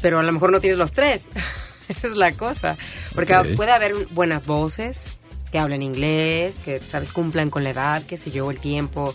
pero 0.00 0.18
a 0.18 0.22
lo 0.22 0.32
mejor 0.32 0.52
no 0.52 0.60
tienes 0.60 0.78
los 0.78 0.92
tres. 0.92 1.28
Esa 1.88 2.06
es 2.06 2.16
la 2.16 2.32
cosa. 2.32 2.76
Porque 3.14 3.34
puede 3.56 3.72
haber 3.72 3.94
buenas 4.12 4.46
voces 4.46 5.18
que 5.50 5.58
hablen 5.58 5.82
inglés, 5.82 6.60
que, 6.64 6.78
¿sabes? 6.80 7.10
Cumplan 7.10 7.50
con 7.50 7.64
la 7.64 7.70
edad, 7.70 8.02
qué 8.04 8.16
sé 8.16 8.30
yo, 8.30 8.48
el 8.52 8.60
tiempo, 8.60 9.14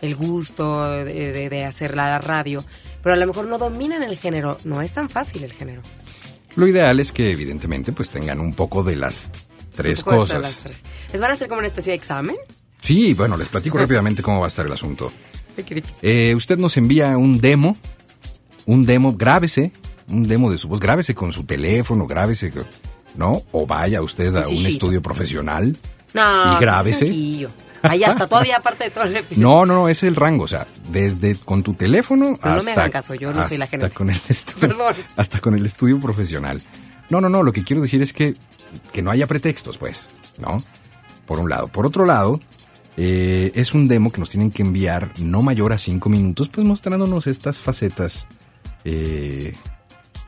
el 0.00 0.16
gusto 0.16 1.04
de, 1.04 1.48
de 1.48 1.64
hacer 1.64 1.94
la 1.94 2.18
radio 2.18 2.60
pero 3.02 3.14
a 3.14 3.18
lo 3.18 3.26
mejor 3.26 3.46
no 3.46 3.58
dominan 3.58 4.02
el 4.02 4.18
género. 4.18 4.56
No 4.64 4.82
es 4.82 4.92
tan 4.92 5.08
fácil 5.08 5.44
el 5.44 5.52
género. 5.52 5.82
Lo 6.56 6.66
ideal 6.66 6.98
es 7.00 7.12
que 7.12 7.30
evidentemente 7.30 7.92
pues 7.92 8.10
tengan 8.10 8.40
un 8.40 8.54
poco 8.54 8.82
de 8.82 8.96
las 8.96 9.30
tres 9.72 10.02
cosas. 10.02 10.66
¿Les 11.12 11.20
van 11.20 11.30
a 11.30 11.34
hacer 11.34 11.48
como 11.48 11.60
una 11.60 11.68
especie 11.68 11.92
de 11.92 11.96
examen? 11.96 12.36
Sí, 12.82 13.14
bueno, 13.14 13.36
les 13.36 13.48
platico 13.48 13.78
rápidamente 13.78 14.22
cómo 14.22 14.40
va 14.40 14.46
a 14.46 14.48
estar 14.48 14.66
el 14.66 14.72
asunto. 14.72 15.10
Eh, 16.02 16.34
usted 16.36 16.56
nos 16.58 16.76
envía 16.76 17.16
un 17.18 17.38
demo, 17.40 17.76
un 18.66 18.84
demo, 18.86 19.14
grábese, 19.16 19.72
un 20.08 20.28
demo 20.28 20.50
de 20.50 20.56
su 20.58 20.68
voz, 20.68 20.78
grábese 20.80 21.14
con 21.14 21.32
su 21.32 21.44
teléfono, 21.44 22.06
grábese, 22.06 22.52
¿no? 23.16 23.42
O 23.52 23.66
vaya 23.66 24.00
usted 24.02 24.34
a 24.36 24.46
un 24.48 24.64
estudio 24.66 25.02
profesional 25.02 25.76
No, 26.14 26.56
y 26.56 26.60
grábese. 26.60 27.06
pues 27.06 27.10
es 27.10 27.16
sencillo. 27.16 27.48
Ahí 27.82 28.02
hasta 28.04 28.26
todavía 28.26 28.56
aparte 28.58 28.84
de 28.84 28.90
todo 28.90 29.04
el 29.04 29.16
episodio. 29.16 29.46
No, 29.48 29.64
no, 29.66 29.74
no, 29.74 29.88
ese 29.88 30.06
es 30.06 30.10
el 30.10 30.16
rango, 30.16 30.44
o 30.44 30.48
sea, 30.48 30.66
desde 30.90 31.36
con 31.36 31.62
tu 31.62 31.74
teléfono 31.74 32.30
no 32.30 32.38
hasta 32.42 32.62
me 32.64 32.72
hagan 32.72 32.90
caso, 32.90 33.14
yo 33.14 33.32
no 33.32 33.46
soy 33.46 33.56
la 33.56 33.64
hasta 33.64 33.76
gerente. 33.76 33.94
con 33.96 34.10
el 34.10 34.20
estudio, 34.28 34.60
Perdón. 34.68 34.94
hasta 35.16 35.40
con 35.40 35.54
el 35.56 35.64
estudio 35.66 35.98
profesional. 36.00 36.60
No, 37.08 37.20
no, 37.20 37.28
no, 37.28 37.42
lo 37.42 37.52
que 37.52 37.62
quiero 37.64 37.82
decir 37.82 38.02
es 38.02 38.12
que 38.12 38.34
que 38.92 39.00
no 39.02 39.10
haya 39.10 39.26
pretextos, 39.26 39.78
pues, 39.78 40.08
¿no? 40.38 40.58
Por 41.26 41.38
un 41.40 41.48
lado, 41.50 41.68
por 41.68 41.86
otro 41.86 42.04
lado, 42.04 42.38
eh, 43.00 43.52
es 43.54 43.74
un 43.74 43.86
demo 43.86 44.10
que 44.10 44.18
nos 44.18 44.28
tienen 44.28 44.50
que 44.50 44.62
enviar 44.62 45.12
no 45.20 45.40
mayor 45.40 45.72
a 45.72 45.78
cinco 45.78 46.08
minutos, 46.08 46.48
pues 46.48 46.66
mostrándonos 46.66 47.28
estas 47.28 47.60
facetas, 47.60 48.26
eh, 48.84 49.54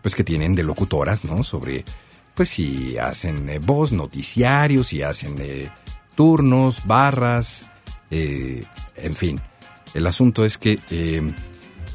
pues 0.03 0.15
que 0.15 0.23
tienen 0.23 0.55
de 0.55 0.63
locutoras, 0.63 1.25
¿no? 1.25 1.43
Sobre, 1.43 1.85
pues 2.33 2.51
si 2.51 2.97
hacen 2.97 3.49
eh, 3.49 3.59
voz, 3.59 3.91
noticiarios, 3.91 4.87
si 4.87 5.03
hacen 5.03 5.35
eh, 5.41 5.69
turnos, 6.15 6.87
barras, 6.87 7.69
eh, 8.09 8.63
en 8.95 9.15
fin. 9.15 9.41
El 9.93 10.07
asunto 10.07 10.45
es 10.45 10.57
que 10.57 10.79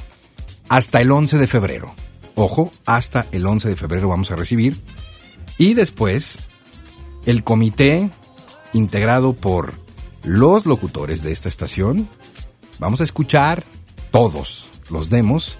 hasta 0.69 1.01
el 1.01 1.11
11 1.11 1.37
de 1.37 1.47
febrero. 1.47 1.93
Ojo, 2.35 2.71
hasta 2.85 3.27
el 3.31 3.45
11 3.45 3.69
de 3.69 3.75
febrero 3.75 4.09
vamos 4.09 4.31
a 4.31 4.35
recibir. 4.35 4.77
Y 5.57 5.73
después, 5.73 6.37
el 7.25 7.43
comité 7.43 8.09
integrado 8.73 9.33
por 9.33 9.73
los 10.23 10.65
locutores 10.65 11.23
de 11.23 11.31
esta 11.31 11.49
estación, 11.49 12.09
vamos 12.79 13.01
a 13.01 13.03
escuchar 13.03 13.63
todos 14.11 14.67
los 14.89 15.09
demos 15.09 15.59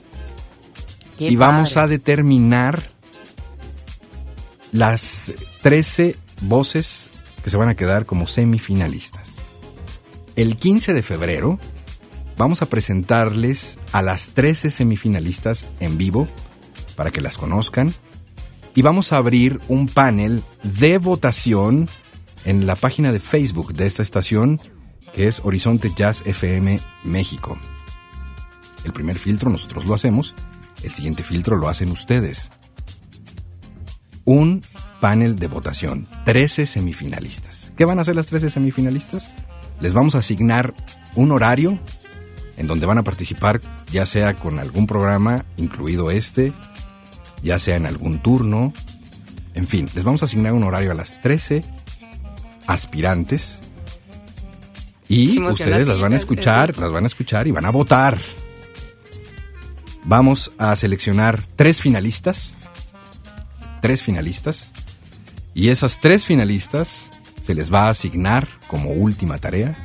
Qué 1.21 1.27
y 1.27 1.35
vamos 1.35 1.77
a 1.77 1.85
determinar 1.85 2.81
las 4.71 5.31
13 5.61 6.15
voces 6.41 7.11
que 7.43 7.51
se 7.51 7.57
van 7.57 7.69
a 7.69 7.75
quedar 7.75 8.07
como 8.07 8.25
semifinalistas. 8.25 9.27
El 10.35 10.57
15 10.57 10.95
de 10.95 11.03
febrero 11.03 11.59
vamos 12.37 12.63
a 12.63 12.69
presentarles 12.69 13.77
a 13.91 14.01
las 14.01 14.29
13 14.29 14.71
semifinalistas 14.71 15.69
en 15.79 15.99
vivo 15.99 16.25
para 16.95 17.11
que 17.11 17.21
las 17.21 17.37
conozcan 17.37 17.93
y 18.73 18.81
vamos 18.81 19.13
a 19.13 19.17
abrir 19.17 19.61
un 19.67 19.87
panel 19.87 20.43
de 20.63 20.97
votación 20.97 21.87
en 22.45 22.65
la 22.65 22.75
página 22.75 23.11
de 23.11 23.19
Facebook 23.19 23.73
de 23.73 23.85
esta 23.85 24.01
estación 24.01 24.59
que 25.13 25.27
es 25.27 25.41
Horizonte 25.43 25.91
Jazz 25.95 26.23
FM 26.25 26.79
México. 27.03 27.59
El 28.83 28.91
primer 28.91 29.19
filtro 29.19 29.51
nosotros 29.51 29.85
lo 29.85 29.93
hacemos, 29.93 30.33
el 30.83 30.91
siguiente 30.91 31.23
filtro 31.23 31.57
lo 31.57 31.69
hacen 31.69 31.89
ustedes. 31.91 32.49
Un 34.25 34.61
panel 34.99 35.37
de 35.37 35.47
votación, 35.47 36.07
13 36.25 36.65
semifinalistas. 36.65 37.73
¿Qué 37.75 37.85
van 37.85 37.99
a 37.99 38.03
hacer 38.03 38.15
las 38.15 38.27
13 38.27 38.49
semifinalistas? 38.49 39.31
Les 39.79 39.93
vamos 39.93 40.15
a 40.15 40.19
asignar 40.19 40.73
un 41.15 41.31
horario 41.31 41.79
en 42.57 42.67
donde 42.67 42.85
van 42.85 42.99
a 42.99 43.03
participar 43.03 43.59
ya 43.91 44.05
sea 44.05 44.35
con 44.35 44.59
algún 44.59 44.85
programa, 44.85 45.45
incluido 45.57 46.11
este, 46.11 46.53
ya 47.41 47.57
sea 47.57 47.75
en 47.75 47.87
algún 47.87 48.19
turno, 48.19 48.73
en 49.53 49.67
fin, 49.67 49.89
les 49.93 50.03
vamos 50.03 50.21
a 50.21 50.25
asignar 50.25 50.53
un 50.53 50.63
horario 50.63 50.91
a 50.91 50.93
las 50.93 51.21
13 51.21 51.63
aspirantes 52.67 53.59
y 55.07 55.41
ustedes 55.43 55.87
las 55.87 55.99
van 55.99 56.13
a 56.13 56.15
escuchar, 56.15 56.77
las 56.77 56.91
van 56.91 57.03
a 57.03 57.07
escuchar 57.07 57.47
y 57.47 57.51
van 57.51 57.65
a 57.65 57.69
votar. 57.69 58.17
Vamos 60.03 60.51
a 60.57 60.75
seleccionar 60.75 61.43
tres 61.55 61.81
finalistas, 61.81 62.55
tres 63.81 64.01
finalistas, 64.01 64.71
y 65.53 65.69
esas 65.69 65.99
tres 65.99 66.25
finalistas 66.25 67.07
se 67.45 67.53
les 67.53 67.71
va 67.71 67.85
a 67.85 67.89
asignar 67.89 68.47
como 68.67 68.91
última 68.91 69.37
tarea 69.37 69.77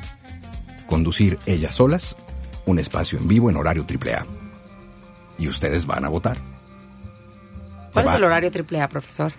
conducir 0.87 1.37
ellas 1.45 1.75
solas 1.75 2.15
un 2.65 2.79
espacio 2.79 3.19
en 3.19 3.27
vivo 3.27 3.49
en 3.49 3.57
horario 3.57 3.85
AAA. 3.87 4.25
Y 5.37 5.47
ustedes 5.47 5.85
van 5.85 6.05
a 6.05 6.09
votar. 6.09 6.37
¿Cuál 7.93 8.07
es 8.07 8.13
el 8.13 8.23
horario 8.23 8.51
triple 8.51 8.81
A, 8.81 8.89
profesor? 8.89 9.31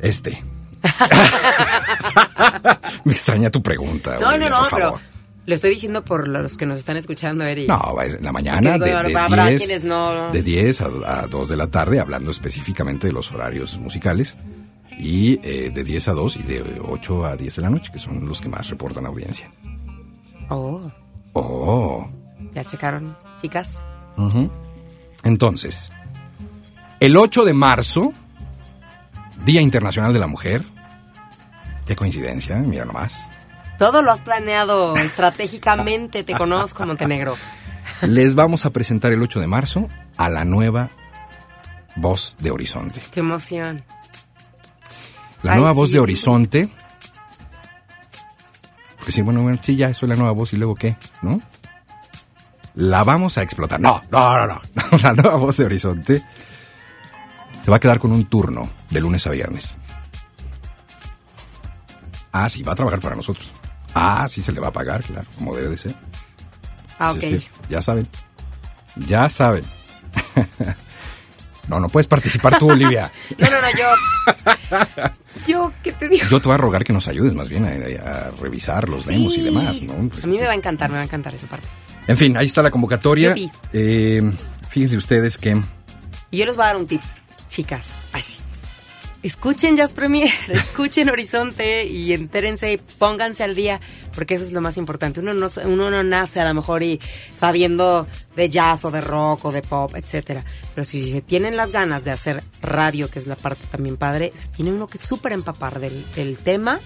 Este. 0.00 0.42
Me 3.04 3.12
extraña 3.12 3.50
tu 3.50 3.62
pregunta. 3.62 4.18
No, 4.20 4.36
no, 4.36 4.48
no, 4.48 4.62
por 4.62 4.70
pero. 4.70 5.00
Lo 5.48 5.54
estoy 5.54 5.70
diciendo 5.70 6.04
por 6.04 6.28
los 6.28 6.56
que 6.58 6.66
nos 6.66 6.78
están 6.78 6.96
escuchando, 6.98 7.42
Eri. 7.44 7.66
No, 7.66 7.96
en 8.02 8.22
la 8.22 8.32
mañana 8.32 8.72
Porque, 8.74 8.90
de, 8.94 9.02
de 9.08 9.16
habrá 9.18 9.46
10, 9.46 9.62
quienes 9.62 9.82
no- 9.84 10.30
de 10.30 10.42
10 10.42 10.80
a, 10.82 10.86
a 11.22 11.26
2 11.26 11.48
de 11.48 11.56
la 11.56 11.66
tarde, 11.68 11.98
hablando 12.00 12.30
específicamente 12.30 13.06
de 13.06 13.12
los 13.14 13.32
horarios 13.32 13.78
musicales. 13.78 14.36
Y 15.00 15.38
eh, 15.42 15.70
de 15.72 15.84
10 15.84 16.08
a 16.08 16.12
2 16.12 16.36
y 16.36 16.42
de 16.42 16.80
8 16.86 17.24
a 17.24 17.36
10 17.36 17.56
de 17.56 17.62
la 17.62 17.70
noche, 17.70 17.90
que 17.92 17.98
son 17.98 18.26
los 18.28 18.40
que 18.40 18.48
más 18.48 18.68
reportan 18.68 19.06
audiencia. 19.06 19.50
Oh, 20.50 20.90
Oh. 21.32 22.08
¿ya 22.52 22.64
checaron, 22.64 23.16
chicas? 23.40 23.82
Ujú. 24.16 24.50
Entonces, 25.22 25.90
el 27.00 27.16
8 27.16 27.44
de 27.44 27.54
marzo, 27.54 28.12
Día 29.44 29.60
Internacional 29.60 30.12
de 30.12 30.18
la 30.18 30.26
Mujer. 30.26 30.62
Qué 31.86 31.94
coincidencia, 31.96 32.56
mira 32.56 32.84
nomás. 32.84 33.18
Todo 33.78 34.02
lo 34.02 34.10
has 34.10 34.20
planeado 34.20 34.96
estratégicamente, 34.96 36.24
te 36.24 36.32
conozco, 36.34 36.84
Montenegro. 36.84 37.36
Les 38.02 38.34
vamos 38.34 38.66
a 38.66 38.70
presentar 38.70 39.12
el 39.12 39.22
8 39.22 39.38
de 39.40 39.46
marzo 39.46 39.88
a 40.16 40.28
la 40.28 40.44
nueva 40.44 40.90
voz 41.94 42.36
de 42.40 42.50
Horizonte. 42.50 43.00
Qué 43.12 43.20
emoción. 43.20 43.84
La 45.42 45.52
Ay, 45.52 45.58
nueva 45.58 45.72
sí, 45.72 45.76
voz 45.76 45.92
de 45.92 46.00
Horizonte. 46.00 46.68
Porque 48.96 49.12
sí, 49.12 49.22
bueno, 49.22 49.42
bueno, 49.42 49.58
sí, 49.62 49.76
ya 49.76 49.94
soy 49.94 50.08
la 50.08 50.16
nueva 50.16 50.32
voz 50.32 50.52
y 50.52 50.56
luego 50.56 50.74
qué, 50.74 50.96
¿no? 51.22 51.40
La 52.74 53.04
vamos 53.04 53.38
a 53.38 53.42
explotar. 53.42 53.80
No, 53.80 54.02
no, 54.10 54.46
no, 54.46 54.46
no. 54.74 54.98
La 55.02 55.12
nueva 55.12 55.36
voz 55.36 55.56
de 55.56 55.64
Horizonte 55.64 56.22
se 57.64 57.70
va 57.70 57.76
a 57.76 57.80
quedar 57.80 58.00
con 58.00 58.10
un 58.10 58.24
turno 58.24 58.68
de 58.90 59.00
lunes 59.00 59.24
a 59.26 59.30
viernes. 59.30 59.70
Ah, 62.32 62.48
sí, 62.48 62.62
va 62.62 62.72
a 62.72 62.76
trabajar 62.76 63.00
para 63.00 63.16
nosotros. 63.16 63.50
Ah, 64.00 64.28
sí, 64.28 64.42
se 64.42 64.52
le 64.52 64.60
va 64.60 64.68
a 64.68 64.72
pagar, 64.72 65.02
claro, 65.02 65.26
como 65.36 65.54
debe 65.56 65.68
de 65.70 65.78
ser. 65.78 65.94
Ah, 66.98 67.12
ok. 67.12 67.24
ya 67.68 67.80
saben. 67.82 68.06
Ya 69.06 69.28
saben. 69.28 69.64
no, 71.68 71.78
no 71.80 71.88
puedes 71.88 72.06
participar 72.06 72.58
tú, 72.58 72.70
Olivia. 72.70 73.10
No, 73.38 73.50
no, 73.50 73.60
no, 73.60 73.68
yo. 73.76 73.86
Yo, 75.46 75.72
¿qué 75.84 75.92
te 75.92 76.08
digo? 76.08 76.26
Yo 76.28 76.40
te 76.40 76.48
voy 76.48 76.54
a 76.54 76.58
rogar 76.58 76.82
que 76.84 76.92
nos 76.92 77.06
ayudes 77.06 77.32
más 77.32 77.48
bien 77.48 77.64
a, 77.64 78.10
a 78.10 78.30
revisar 78.40 78.88
los 78.88 79.06
demos 79.06 79.36
y 79.36 79.42
demás, 79.42 79.82
¿no? 79.82 79.94
Pues, 80.08 80.24
A 80.24 80.26
mí 80.26 80.36
me 80.36 80.44
va 80.44 80.50
a 80.52 80.54
encantar, 80.56 80.88
me 80.90 80.96
va 80.96 81.02
a 81.02 81.04
encantar 81.04 81.32
esa 81.34 81.46
parte. 81.46 81.66
en 82.08 82.16
fin, 82.16 82.36
ahí 82.36 82.46
está 82.46 82.60
la 82.62 82.70
convocatoria. 82.72 83.34
Eh, 83.72 84.32
fíjense 84.68 84.96
ustedes 84.96 85.38
que 85.38 85.62
Y 86.32 86.38
yo 86.38 86.46
les 86.46 86.56
voy 86.56 86.64
a 86.64 86.66
dar 86.68 86.76
un 86.76 86.86
tip, 86.88 87.00
chicas. 87.48 87.86
Así. 88.12 88.37
Escuchen 89.20 89.76
Jazz 89.76 89.92
Premier, 89.92 90.30
escuchen 90.48 91.08
Horizonte 91.08 91.84
y 91.86 92.12
entérense 92.12 92.72
y 92.72 92.76
pónganse 92.76 93.42
al 93.42 93.56
día, 93.56 93.80
porque 94.14 94.34
eso 94.34 94.44
es 94.44 94.52
lo 94.52 94.60
más 94.60 94.76
importante. 94.76 95.18
Uno 95.18 95.34
no, 95.34 95.48
uno 95.64 95.90
no 95.90 96.02
nace 96.04 96.40
a 96.40 96.48
lo 96.48 96.54
mejor 96.54 96.84
y 96.84 97.00
sabiendo 97.36 98.06
de 98.36 98.48
jazz 98.48 98.84
o 98.84 98.90
de 98.92 99.00
rock 99.00 99.46
o 99.46 99.52
de 99.52 99.62
pop, 99.62 99.92
etcétera. 99.96 100.44
Pero 100.72 100.84
si 100.84 101.10
se 101.10 101.20
tienen 101.20 101.56
las 101.56 101.72
ganas 101.72 102.04
de 102.04 102.12
hacer 102.12 102.42
radio, 102.62 103.10
que 103.10 103.18
es 103.18 103.26
la 103.26 103.34
parte 103.34 103.66
también 103.68 103.96
padre, 103.96 104.30
se 104.34 104.46
tiene 104.48 104.72
uno 104.72 104.86
que 104.86 104.98
súper 104.98 105.32
empapar 105.32 105.80
del, 105.80 106.06
del 106.14 106.36
tema 106.36 106.78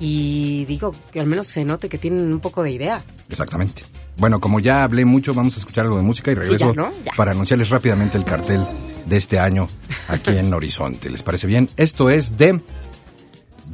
y 0.00 0.66
digo 0.66 0.92
que 1.10 1.20
al 1.20 1.26
menos 1.26 1.46
se 1.46 1.64
note 1.64 1.88
que 1.88 1.96
tienen 1.96 2.30
un 2.30 2.40
poco 2.40 2.62
de 2.62 2.72
idea. 2.72 3.02
Exactamente. 3.30 3.82
Bueno, 4.18 4.38
como 4.38 4.60
ya 4.60 4.82
hablé 4.82 5.06
mucho, 5.06 5.32
vamos 5.32 5.56
a 5.56 5.60
escuchar 5.60 5.84
algo 5.84 5.96
de 5.96 6.02
música 6.02 6.30
y 6.30 6.34
regreso 6.34 6.74
ya, 6.74 6.82
¿no? 6.82 6.92
Ya. 7.04 7.12
para 7.16 7.32
anunciarles 7.32 7.70
rápidamente 7.70 8.18
el 8.18 8.24
cartel 8.24 8.66
de 9.08 9.16
este 9.16 9.38
año 9.38 9.66
aquí 10.08 10.36
en 10.36 10.52
Horizonte. 10.52 11.10
¿Les 11.10 11.22
parece 11.22 11.46
bien? 11.46 11.68
Esto 11.76 12.10
es 12.10 12.36
de 12.36 12.60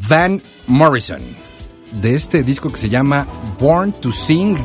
Van 0.08 0.42
Morrison, 0.66 1.20
de 2.00 2.14
este 2.14 2.42
disco 2.42 2.70
que 2.70 2.78
se 2.78 2.88
llama 2.88 3.26
Born 3.58 3.92
to 3.92 4.12
Sing 4.12 4.56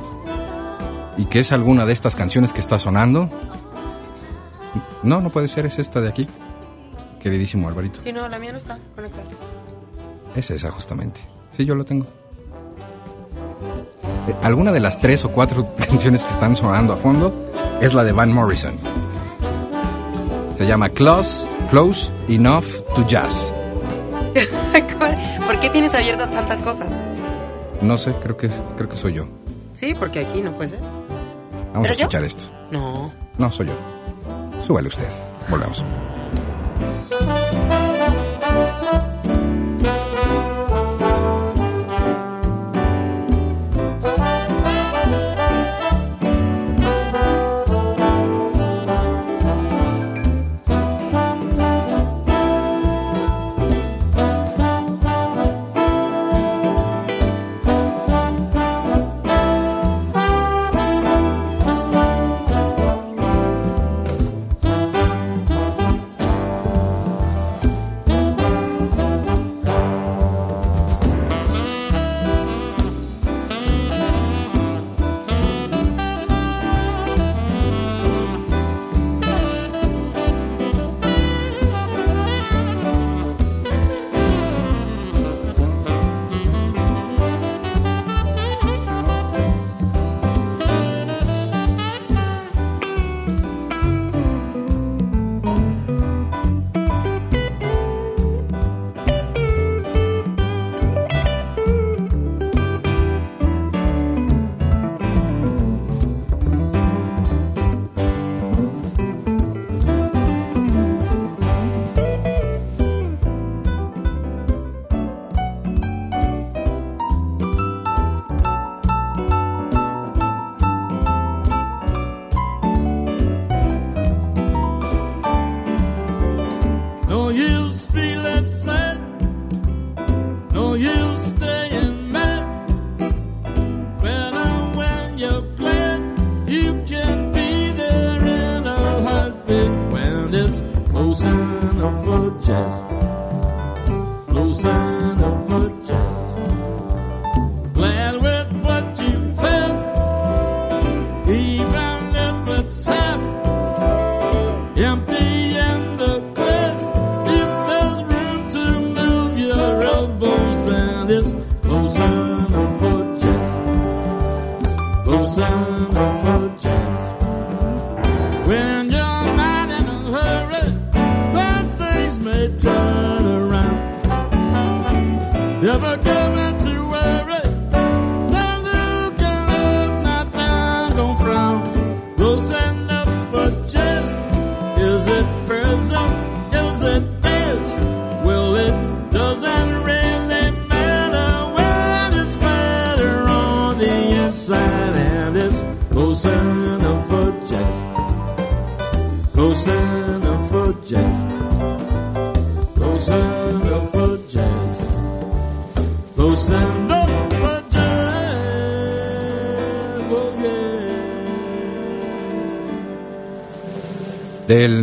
y 1.17 1.25
que 1.25 1.39
es 1.39 1.51
alguna 1.51 1.85
de 1.85 1.93
estas 1.93 2.15
canciones 2.15 2.53
que 2.53 2.59
está 2.61 2.77
sonando. 2.79 3.29
No, 5.03 5.21
no 5.21 5.29
puede 5.29 5.47
ser, 5.47 5.65
es 5.65 5.79
esta 5.79 6.01
de 6.01 6.09
aquí. 6.09 6.27
Queridísimo 7.21 7.67
Alvarito. 7.67 8.01
Sí, 8.01 8.13
no, 8.13 8.27
la 8.29 8.39
mía 8.39 8.51
no 8.51 8.57
está 8.57 8.77
conectada. 8.95 9.25
Es 10.35 10.49
esa 10.51 10.71
justamente. 10.71 11.19
Sí, 11.55 11.65
yo 11.65 11.75
lo 11.75 11.83
tengo. 11.85 12.05
Eh, 14.27 14.35
Alguna 14.43 14.71
de 14.71 14.79
las 14.79 14.99
tres 14.99 15.25
o 15.25 15.31
cuatro 15.31 15.67
canciones 15.89 16.23
que 16.23 16.29
están 16.29 16.55
sonando 16.55 16.93
a 16.93 16.97
fondo 16.97 17.51
es 17.81 17.93
la 17.93 18.03
de 18.03 18.11
Van 18.11 18.31
Morrison. 18.31 18.75
Se 20.59 20.65
llama 20.65 20.89
Close, 20.89 21.47
Close 21.69 22.11
Enough 22.27 22.65
to 22.93 23.07
Jazz. 23.07 23.49
¿Por 25.47 25.59
qué 25.61 25.69
tienes 25.69 25.93
abiertas 25.93 26.29
tantas 26.31 26.59
cosas? 26.59 27.01
No 27.81 27.97
sé, 27.97 28.13
creo 28.21 28.35
que, 28.35 28.49
creo 28.75 28.89
que 28.89 28.97
soy 28.97 29.13
yo. 29.13 29.25
Sí, 29.73 29.95
porque 29.97 30.19
aquí 30.19 30.41
no 30.41 30.51
puede 30.53 30.67
ser. 30.71 30.81
Vamos 31.71 31.87
a 31.87 31.93
escuchar 31.93 32.25
esto. 32.25 32.43
No. 32.71 33.09
No, 33.37 33.49
soy 33.53 33.67
yo. 33.67 33.73
Súbale 34.67 34.89
usted. 34.89 35.07
Volvemos. 35.49 35.81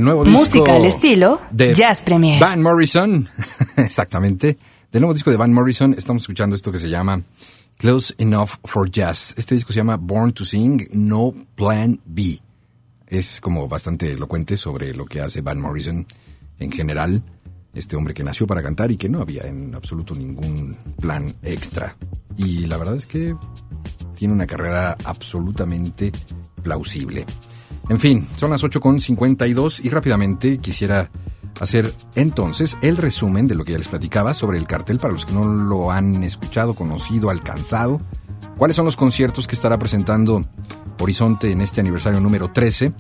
Nuevo 0.07 0.25
disco. 0.25 0.39
Música 0.39 0.77
al 0.77 0.85
estilo 0.85 1.41
de 1.51 1.75
Jazz 1.75 2.01
Premier. 2.01 2.41
Van 2.41 2.63
Morrison, 2.63 3.29
exactamente. 3.77 4.57
Del 4.91 5.03
nuevo 5.03 5.13
disco 5.13 5.31
de 5.31 5.37
Van 5.37 5.53
Morrison 5.53 5.95
estamos 5.99 6.23
escuchando 6.23 6.57
esto 6.57 6.73
que 6.73 6.79
se 6.79 6.89
llama 6.89 7.23
Close 7.77 8.15
Enough 8.17 8.51
for 8.65 8.91
Jazz. 8.91 9.35
Este 9.37 9.55
disco 9.55 9.73
se 9.73 9.81
llama 9.81 9.97
Born 9.97 10.33
to 10.33 10.45
Sing, 10.45 10.89
No 10.93 11.35
Plan 11.55 12.01
B. 12.05 12.41
Es 13.09 13.41
como 13.41 13.69
bastante 13.69 14.13
elocuente 14.13 14.57
sobre 14.57 14.95
lo 14.95 15.07
que 15.07 15.21
hace 15.21 15.41
Van 15.41 15.61
Morrison 15.61 16.07
en 16.59 16.73
general. 16.73 17.23
Este 17.75 17.97
hombre 17.97 18.15
que 18.15 18.23
nació 18.23 18.47
para 18.47 18.63
cantar 18.63 18.91
y 18.91 18.97
que 18.97 19.09
no 19.09 19.21
había 19.21 19.43
en 19.43 19.75
absoluto 19.75 20.15
ningún 20.15 20.77
plan 20.99 21.35
extra. 21.43 21.97
Y 22.37 22.67
la 22.67 22.79
verdad 22.79 22.97
es 22.97 23.07
que 23.07 23.37
tiene 24.17 24.33
una 24.33 24.47
carrera 24.47 24.97
absolutamente 25.05 26.13
plausible. 26.63 27.27
En 27.89 28.01
fin, 28.01 28.27
son 28.37 28.51
las 28.51 28.63
8.52 28.65 29.85
y 29.85 29.89
rápidamente 29.91 30.59
quisiera 30.59 31.11
hacer 31.61 31.95
entonces 32.15 32.77
el 32.83 32.97
resumen 32.97 33.47
de 33.47 33.55
lo 33.55 33.65
que 33.65 33.73
ya 33.73 33.79
les 33.79 33.89
platicaba 33.89 34.35
sobre 34.35 34.59
el 34.59 34.67
cartel 34.67 34.99
para 34.99 35.13
los 35.13 35.25
que 35.25 35.33
no 35.33 35.47
lo 35.47 35.91
han 35.91 36.23
escuchado, 36.23 36.75
conocido, 36.75 37.31
alcanzado. 37.31 38.01
¿Cuáles 38.59 38.77
son 38.77 38.87
los 38.87 38.97
conciertos 38.97 39.47
que 39.47 39.55
estará 39.55 39.79
presentando 39.79 40.45
Horizonte 40.99 41.51
en 41.51 41.61
este 41.61 41.81
aniversario 41.81 42.21
número 42.21 42.51
13? 42.51 42.93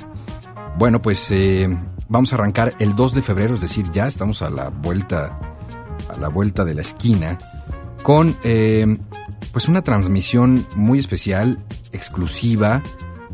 Bueno, 0.79 1.01
pues 1.01 1.31
eh, 1.31 1.69
vamos 2.09 2.33
a 2.33 2.37
arrancar 2.37 2.75
el 2.79 2.95
2 2.95 3.14
de 3.14 3.23
febrero, 3.23 3.55
es 3.55 3.62
decir, 3.62 3.91
ya 3.91 4.07
estamos 4.07 4.43
a 4.43 4.51
la 4.51 4.69
vuelta, 4.69 5.39
a 6.09 6.17
la 6.19 6.29
vuelta 6.29 6.64
de 6.64 6.75
la 6.75 6.83
esquina, 6.83 7.39
con 8.03 8.37
eh, 8.45 8.99
pues 9.53 9.69
una 9.69 9.83
transmisión 9.83 10.67
muy 10.75 10.99
especial, 10.99 11.64
exclusiva, 11.93 12.83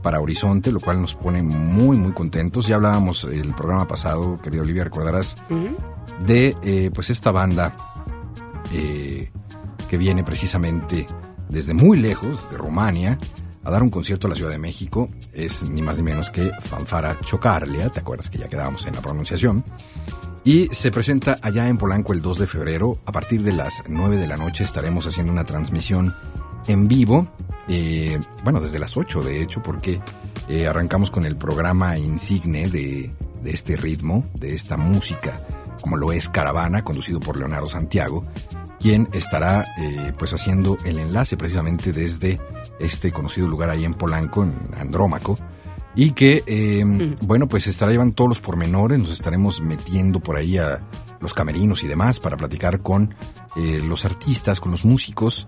para 0.02 0.20
Horizonte, 0.20 0.72
lo 0.72 0.80
cual 0.80 1.00
nos 1.00 1.14
pone 1.14 1.42
muy, 1.42 1.96
muy 1.96 2.12
contentos. 2.12 2.66
Ya 2.66 2.76
hablábamos 2.76 3.24
el 3.24 3.54
programa 3.54 3.86
pasado, 3.86 4.38
querida 4.42 4.62
Olivia, 4.62 4.84
recordarás, 4.84 5.36
de 6.26 6.56
eh, 6.62 6.90
pues 6.92 7.10
esta 7.10 7.30
banda 7.30 7.74
eh, 8.72 9.30
que 9.88 9.96
viene 9.96 10.24
precisamente 10.24 11.06
desde 11.48 11.74
muy 11.74 11.98
lejos, 11.98 12.50
de 12.50 12.56
Rumania, 12.56 13.18
a 13.64 13.70
dar 13.70 13.82
un 13.82 13.90
concierto 13.90 14.26
a 14.26 14.30
la 14.30 14.36
Ciudad 14.36 14.50
de 14.50 14.58
México. 14.58 15.08
Es 15.32 15.68
ni 15.68 15.82
más 15.82 15.98
ni 15.98 16.02
menos 16.02 16.30
que 16.30 16.50
Fanfara 16.62 17.18
Chocarlia, 17.20 17.88
¿te 17.90 18.00
acuerdas 18.00 18.30
que 18.30 18.38
ya 18.38 18.48
quedábamos 18.48 18.86
en 18.86 18.94
la 18.94 19.02
pronunciación? 19.02 19.64
Y 20.44 20.66
se 20.72 20.90
presenta 20.90 21.38
allá 21.40 21.68
en 21.68 21.78
Polanco 21.78 22.12
el 22.12 22.20
2 22.20 22.40
de 22.40 22.46
febrero. 22.48 22.98
A 23.06 23.12
partir 23.12 23.42
de 23.42 23.52
las 23.52 23.84
9 23.86 24.16
de 24.16 24.26
la 24.26 24.36
noche 24.36 24.64
estaremos 24.64 25.06
haciendo 25.06 25.32
una 25.32 25.44
transmisión 25.44 26.14
en 26.66 26.88
vivo 26.88 27.28
eh, 27.68 28.18
bueno, 28.42 28.60
desde 28.60 28.78
las 28.78 28.96
8 28.96 29.22
de 29.22 29.42
hecho, 29.42 29.62
porque 29.62 30.00
eh, 30.48 30.66
arrancamos 30.66 31.10
con 31.10 31.24
el 31.24 31.36
programa 31.36 31.96
insigne 31.96 32.68
de, 32.68 33.10
este 33.44 33.76
ritmo, 33.76 34.26
de 34.34 34.54
esta 34.54 34.76
música, 34.76 35.40
como 35.80 35.96
lo 35.96 36.12
es 36.12 36.28
Caravana, 36.28 36.84
conducido 36.84 37.20
por 37.20 37.38
Leonardo 37.38 37.68
Santiago, 37.68 38.24
quien 38.80 39.08
estará 39.12 39.64
eh, 39.78 40.12
pues 40.18 40.32
haciendo 40.32 40.76
el 40.84 40.98
enlace 40.98 41.36
precisamente 41.36 41.92
desde 41.92 42.40
este 42.80 43.12
conocido 43.12 43.46
lugar 43.46 43.70
ahí 43.70 43.84
en 43.84 43.94
Polanco, 43.94 44.42
en 44.42 44.58
Andrómaco, 44.76 45.38
y 45.94 46.12
que, 46.12 46.42
eh, 46.46 47.16
bueno, 47.22 47.48
pues 47.48 47.66
estará 47.66 47.92
llevando 47.92 48.14
todos 48.14 48.28
los 48.28 48.40
pormenores, 48.40 48.98
nos 48.98 49.10
estaremos 49.10 49.60
metiendo 49.60 50.20
por 50.20 50.36
ahí 50.36 50.56
a 50.56 50.80
los 51.20 51.34
camerinos 51.34 51.84
y 51.84 51.88
demás 51.88 52.18
para 52.18 52.36
platicar 52.36 52.80
con 52.80 53.14
eh, 53.56 53.80
los 53.82 54.04
artistas, 54.04 54.60
con 54.60 54.70
los 54.70 54.84
músicos. 54.84 55.46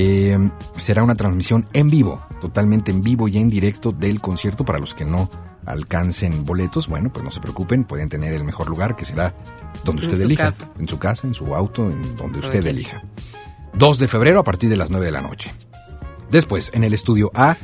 Eh, 0.00 0.38
será 0.76 1.02
una 1.02 1.16
transmisión 1.16 1.66
en 1.72 1.90
vivo, 1.90 2.22
totalmente 2.40 2.92
en 2.92 3.02
vivo 3.02 3.26
y 3.26 3.36
en 3.36 3.50
directo 3.50 3.90
del 3.90 4.20
concierto 4.20 4.64
para 4.64 4.78
los 4.78 4.94
que 4.94 5.04
no 5.04 5.28
alcancen 5.66 6.44
boletos. 6.44 6.86
Bueno, 6.86 7.10
pues 7.12 7.24
no 7.24 7.32
se 7.32 7.40
preocupen, 7.40 7.82
pueden 7.82 8.08
tener 8.08 8.32
el 8.32 8.44
mejor 8.44 8.68
lugar 8.68 8.94
que 8.94 9.04
será 9.04 9.34
donde 9.82 10.02
usted 10.02 10.20
elija, 10.20 10.54
en 10.78 10.86
su 10.86 11.00
casa, 11.00 11.26
en 11.26 11.34
su 11.34 11.52
auto, 11.52 11.90
en 11.90 12.14
donde 12.14 12.38
usted 12.38 12.64
elija. 12.64 13.02
2 13.72 13.98
de 13.98 14.06
febrero 14.06 14.38
a 14.38 14.44
partir 14.44 14.70
de 14.70 14.76
las 14.76 14.88
9 14.88 15.04
de 15.04 15.10
la 15.10 15.20
noche. 15.20 15.52
Después, 16.30 16.70
en 16.74 16.84
el 16.84 16.94
estudio 16.94 17.32
A 17.34 17.56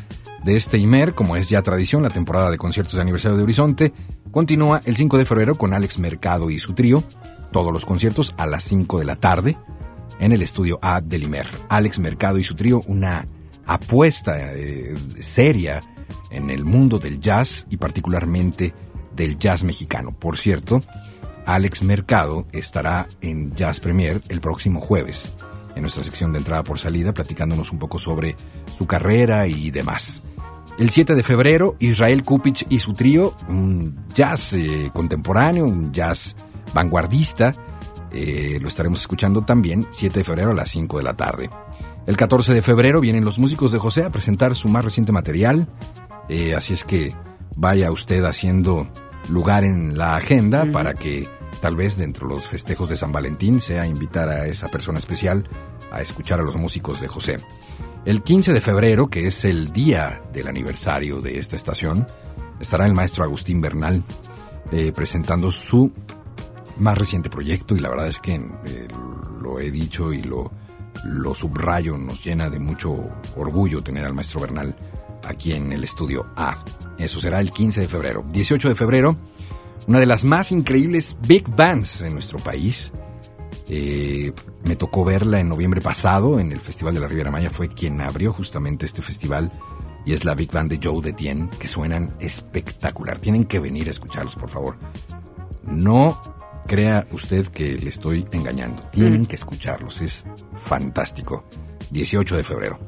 de 0.43 0.57
este 0.57 0.77
IMER, 0.77 1.15
como 1.15 1.37
es 1.37 1.49
ya 1.49 1.63
tradición, 1.63 2.03
la 2.03 2.11
temporada 2.11 2.51
de 2.51 2.59
conciertos 2.59 2.97
de 2.97 3.03
aniversario 3.03 3.37
de 3.37 3.45
Horizonte, 3.45 3.93
continúa 4.33 4.83
el 4.87 4.97
5 4.97 5.19
de 5.19 5.25
febrero 5.25 5.55
con 5.55 5.73
Alex 5.73 6.01
Mercado 6.01 6.51
y 6.51 6.59
su 6.59 6.73
trío, 6.73 7.05
todos 7.53 7.73
los 7.73 7.87
conciertos 7.87 8.35
a 8.39 8.47
las 8.47 8.65
5 8.65 8.99
de 8.99 9.05
la 9.05 9.15
tarde, 9.15 9.57
en 10.19 10.33
el 10.33 10.43
estudio 10.43 10.79
A 10.83 11.01
del 11.01 11.25
IMER. 11.25 11.47
Alex 11.69 11.99
Mercado 11.99 12.39
y 12.39 12.45
su 12.45 12.55
trío, 12.55 12.83
una 12.87 13.27
apuesta 13.67 14.53
eh, 14.55 14.95
seria 15.21 15.83
en 16.31 16.51
el 16.51 16.65
mundo 16.65 16.99
del 16.99 17.21
jazz 17.21 17.67
y 17.71 17.77
particularmente 17.77 18.75
del 19.15 19.39
jazz 19.39 19.65
mexicano. 19.65 20.13
Por 20.19 20.37
cierto, 20.37 20.83
Alex 21.47 21.83
Mercado 21.83 22.47
estará 22.53 23.07
en 23.21 23.55
Jazz 23.55 23.81
Premier 23.81 24.21
el 24.29 24.41
próximo 24.41 24.81
jueves, 24.81 25.33
en 25.75 25.83
nuestra 25.83 26.03
sección 26.03 26.33
de 26.33 26.39
entrada 26.39 26.65
por 26.65 26.79
salida, 26.79 27.13
platicándonos 27.13 27.71
un 27.73 27.79
poco 27.79 27.99
sobre 27.99 28.37
su 28.77 28.87
carrera 28.87 29.47
y 29.47 29.71
demás. 29.71 30.23
El 30.79 30.91
7 30.91 31.15
de 31.15 31.23
febrero, 31.23 31.77
Israel 31.79 32.25
Kupich 32.25 32.67
y 32.69 32.81
su 32.81 32.95
trío, 32.95 33.37
un 33.49 34.07
jazz 34.15 34.55
eh, 34.55 34.91
contemporáneo, 34.93 35.67
un 35.67 35.93
jazz 35.93 36.35
vanguardista, 36.73 37.55
eh, 38.17 38.59
lo 38.61 38.69
estaremos 38.69 39.01
escuchando 39.01 39.43
también 39.43 39.89
7 39.91 40.21
de 40.21 40.25
febrero 40.25 40.53
a 40.53 40.55
las 40.55 40.71
5 40.71 40.99
de 40.99 41.03
la 41.03 41.17
tarde. 41.17 41.51
El 42.07 42.17
14 42.17 42.55
de 42.55 42.63
febrero 42.63 43.01
vienen 43.01 43.25
los 43.25 43.41
músicos 43.41 43.73
de 43.73 43.81
José 43.81 44.05
a 44.05 44.11
presentar 44.11 44.55
su 44.55 44.69
más 44.69 44.85
reciente 44.85 45.11
material, 45.11 45.67
eh, 46.29 46.55
así 46.55 46.75
es 46.75 46.85
que 46.85 47.13
vaya 47.57 47.91
usted 47.91 48.25
haciendo 48.25 48.89
lugar 49.29 49.65
en 49.65 49.99
la 49.99 50.15
agenda 50.15 50.65
para 50.71 50.95
que 50.95 51.29
tal 51.61 51.75
vez 51.75 51.97
dentro 51.97 52.29
de 52.29 52.35
los 52.35 52.47
festejos 52.47 52.89
de 52.89 52.97
San 52.97 53.11
Valentín 53.11 53.61
sea 53.61 53.87
invitar 53.87 54.29
a 54.29 54.47
esa 54.47 54.69
persona 54.69 54.99
especial 54.99 55.49
a 55.91 56.01
escuchar 56.01 56.39
a 56.39 56.45
los 56.45 56.57
músicos 56.57 57.01
de 57.01 57.09
José. 57.09 57.39
El 58.05 58.23
15 58.23 58.53
de 58.53 58.61
febrero, 58.61 59.09
que 59.09 59.27
es 59.27 59.45
el 59.45 59.73
día 59.73 60.23
del 60.33 60.47
aniversario 60.47 61.21
de 61.21 61.39
esta 61.39 61.57
estación, 61.57 62.07
estará 62.61 62.87
el 62.87 62.95
maestro 62.95 63.25
Agustín 63.25 63.61
Bernal 63.61 64.05
eh, 64.71 64.93
presentando 64.93 65.51
su 65.51 65.91
más 66.79 66.99
reciente 66.99 67.31
proyecto 67.31 67.77
y 67.77 67.81
la 67.81 67.89
verdad 67.89 68.09
es 68.09 68.21
que 68.21 68.35
eh, 68.35 68.89
lo 69.41 69.61
he 69.61 69.71
dicho 69.71 70.13
y 70.13 70.23
lo, 70.23 70.51
lo 71.05 71.35
subrayo, 71.35 71.97
nos 71.97 72.25
llena 72.25 72.51
de 72.51 72.59
mucho 72.59 72.95
orgullo 73.37 73.83
tener 73.83 74.05
al 74.05 74.15
maestro 74.15 74.41
Bernal 74.41 74.75
aquí 75.25 75.53
en 75.53 75.73
el 75.73 75.85
estudio 75.85 76.27
A. 76.37 76.57
Eso 76.99 77.21
será 77.21 77.41
el 77.41 77.51
15 77.51 77.83
de 77.83 77.89
febrero. 77.89 78.25
18 78.31 78.69
de 78.69 78.75
febrero, 78.75 79.17
una 79.87 80.01
de 80.01 80.07
las 80.07 80.25
más 80.25 80.53
increíbles 80.53 81.17
big 81.27 81.49
bands 81.49 82.03
en 82.03 82.15
nuestro 82.15 82.39
país, 82.39 82.93
eh, 83.69 84.33
me 84.65 84.77
tocó 84.77 85.05
verla 85.05 85.41
en 85.41 85.49
noviembre 85.49 85.81
pasado 85.81 86.39
en 86.39 86.53
el 86.53 86.61
Festival 86.61 86.95
de 86.95 87.01
la 87.01 87.09
Riviera 87.09 87.31
Maya. 87.31 87.51
Fue 87.51 87.69
quien 87.69 88.01
abrió 88.01 88.33
justamente 88.33 88.87
este 88.87 89.03
festival. 89.03 89.51
Y 90.07 90.13
es 90.13 90.25
la 90.25 90.35
Big 90.35 90.53
Band 90.53 90.71
de 90.71 90.81
Joe 90.83 91.01
Detien, 91.01 91.49
que 91.49 91.67
suenan 91.67 92.15
espectacular. 92.21 93.19
Tienen 93.19 93.45
que 93.45 93.59
venir 93.59 93.89
a 93.89 93.91
escucharlos, 93.91 94.35
por 94.35 94.51
favor. 94.51 94.77
No 95.63 96.21
crea 96.67 97.07
usted 97.13 97.47
que 97.49 97.75
le 97.75 97.89
estoy 97.91 98.25
engañando. 98.33 98.83
Tienen 98.93 99.27
que 99.27 99.37
escucharlos. 99.37 100.01
Es 100.01 100.25
fantástico. 100.57 101.45
18 101.91 102.37
de 102.37 102.45
febrero. 102.45 102.79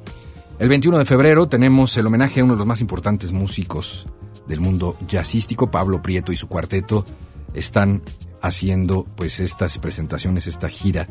El 0.58 0.68
21 0.68 0.98
de 0.98 1.04
febrero 1.04 1.48
tenemos 1.48 1.96
el 1.96 2.06
homenaje 2.06 2.40
a 2.40 2.44
uno 2.44 2.54
de 2.54 2.58
los 2.58 2.66
más 2.66 2.80
importantes 2.80 3.30
músicos 3.30 4.06
del 4.48 4.60
mundo 4.60 4.96
jazzístico, 5.06 5.70
Pablo 5.70 6.02
Prieto 6.02 6.32
y 6.32 6.36
su 6.36 6.48
cuarteto 6.48 7.04
están 7.52 8.02
haciendo 8.40 9.04
pues 9.04 9.40
estas 9.40 9.78
presentaciones, 9.78 10.46
esta 10.46 10.68
gira 10.68 11.08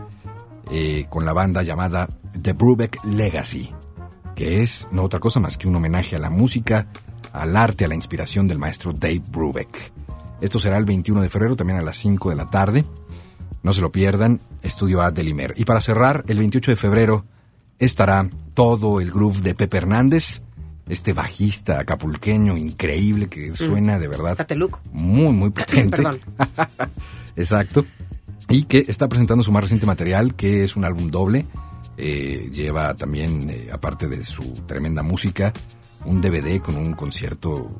eh, 0.71 1.05
con 1.09 1.25
la 1.25 1.33
banda 1.33 1.61
llamada 1.63 2.09
The 2.41 2.53
Brubeck 2.53 3.03
Legacy, 3.05 3.71
que 4.35 4.63
es 4.63 4.87
no 4.91 5.03
otra 5.03 5.19
cosa 5.19 5.39
más 5.39 5.57
que 5.57 5.67
un 5.67 5.75
homenaje 5.75 6.15
a 6.15 6.19
la 6.19 6.29
música, 6.29 6.87
al 7.31 7.55
arte, 7.55 7.85
a 7.85 7.87
la 7.87 7.95
inspiración 7.95 8.47
del 8.47 8.57
maestro 8.57 8.93
Dave 8.93 9.21
Brubeck. 9.27 9.91
Esto 10.45 10.59
será 10.59 10.77
el 10.77 10.85
21 10.85 11.23
de 11.23 11.29
febrero, 11.31 11.55
también 11.55 11.79
a 11.79 11.81
las 11.81 11.97
5 11.97 12.29
de 12.29 12.35
la 12.35 12.51
tarde. 12.51 12.85
No 13.63 13.73
se 13.73 13.81
lo 13.81 13.91
pierdan, 13.91 14.41
Estudio 14.61 15.01
A 15.01 15.09
del 15.09 15.27
Imer. 15.27 15.55
Y 15.57 15.65
para 15.65 15.81
cerrar, 15.81 16.23
el 16.27 16.37
28 16.37 16.69
de 16.69 16.77
febrero 16.77 17.25
estará 17.79 18.29
todo 18.53 19.01
el 19.01 19.09
groove 19.09 19.41
de 19.41 19.55
Pepe 19.55 19.77
Hernández, 19.77 20.43
este 20.87 21.13
bajista 21.13 21.79
acapulqueño 21.79 22.57
increíble 22.57 23.25
que 23.25 23.55
suena 23.55 23.97
de 23.97 24.07
verdad 24.07 24.37
muy, 24.93 25.33
muy 25.33 25.49
potente. 25.51 25.97
Perdón. 25.97 26.19
Exacto. 27.35 27.83
Y 28.47 28.65
que 28.65 28.85
está 28.87 29.09
presentando 29.09 29.43
su 29.43 29.51
más 29.51 29.63
reciente 29.63 29.87
material, 29.87 30.35
que 30.35 30.63
es 30.63 30.75
un 30.75 30.85
álbum 30.85 31.09
doble. 31.09 31.47
Eh, 31.97 32.51
lleva 32.53 32.93
también, 32.93 33.49
eh, 33.49 33.69
aparte 33.71 34.07
de 34.07 34.23
su 34.23 34.43
tremenda 34.67 35.01
música, 35.01 35.53
un 36.05 36.21
DVD 36.21 36.61
con 36.61 36.77
un 36.77 36.93
concierto, 36.93 37.71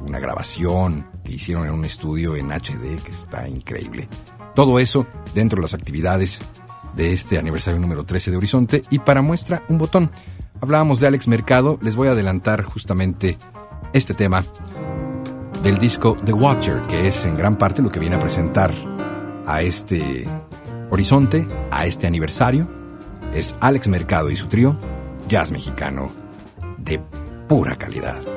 una 0.00 0.18
grabación 0.18 1.06
que 1.24 1.32
hicieron 1.32 1.66
en 1.66 1.72
un 1.72 1.84
estudio 1.84 2.36
en 2.36 2.50
HD 2.50 3.02
que 3.02 3.12
está 3.12 3.48
increíble. 3.48 4.08
Todo 4.54 4.78
eso 4.78 5.06
dentro 5.34 5.56
de 5.56 5.62
las 5.62 5.74
actividades 5.74 6.40
de 6.96 7.12
este 7.12 7.38
aniversario 7.38 7.78
número 7.78 8.04
13 8.04 8.30
de 8.30 8.36
Horizonte. 8.36 8.82
Y 8.90 8.98
para 8.98 9.22
muestra, 9.22 9.62
un 9.68 9.78
botón. 9.78 10.10
Hablábamos 10.60 11.00
de 11.00 11.06
Alex 11.06 11.28
Mercado, 11.28 11.78
les 11.82 11.94
voy 11.94 12.08
a 12.08 12.12
adelantar 12.12 12.62
justamente 12.64 13.36
este 13.92 14.14
tema 14.14 14.44
del 15.62 15.76
disco 15.78 16.16
The 16.24 16.32
Watcher, 16.32 16.80
que 16.82 17.06
es 17.06 17.26
en 17.26 17.36
gran 17.36 17.56
parte 17.56 17.82
lo 17.82 17.90
que 17.90 18.00
viene 18.00 18.16
a 18.16 18.20
presentar 18.20 18.72
a 19.46 19.60
este 19.60 20.26
horizonte, 20.90 21.46
a 21.70 21.86
este 21.86 22.06
aniversario. 22.06 22.68
Es 23.34 23.54
Alex 23.60 23.88
Mercado 23.88 24.30
y 24.30 24.36
su 24.36 24.46
trío, 24.46 24.78
jazz 25.28 25.52
mexicano 25.52 26.10
de 26.78 27.02
pura 27.46 27.76
calidad. 27.76 28.35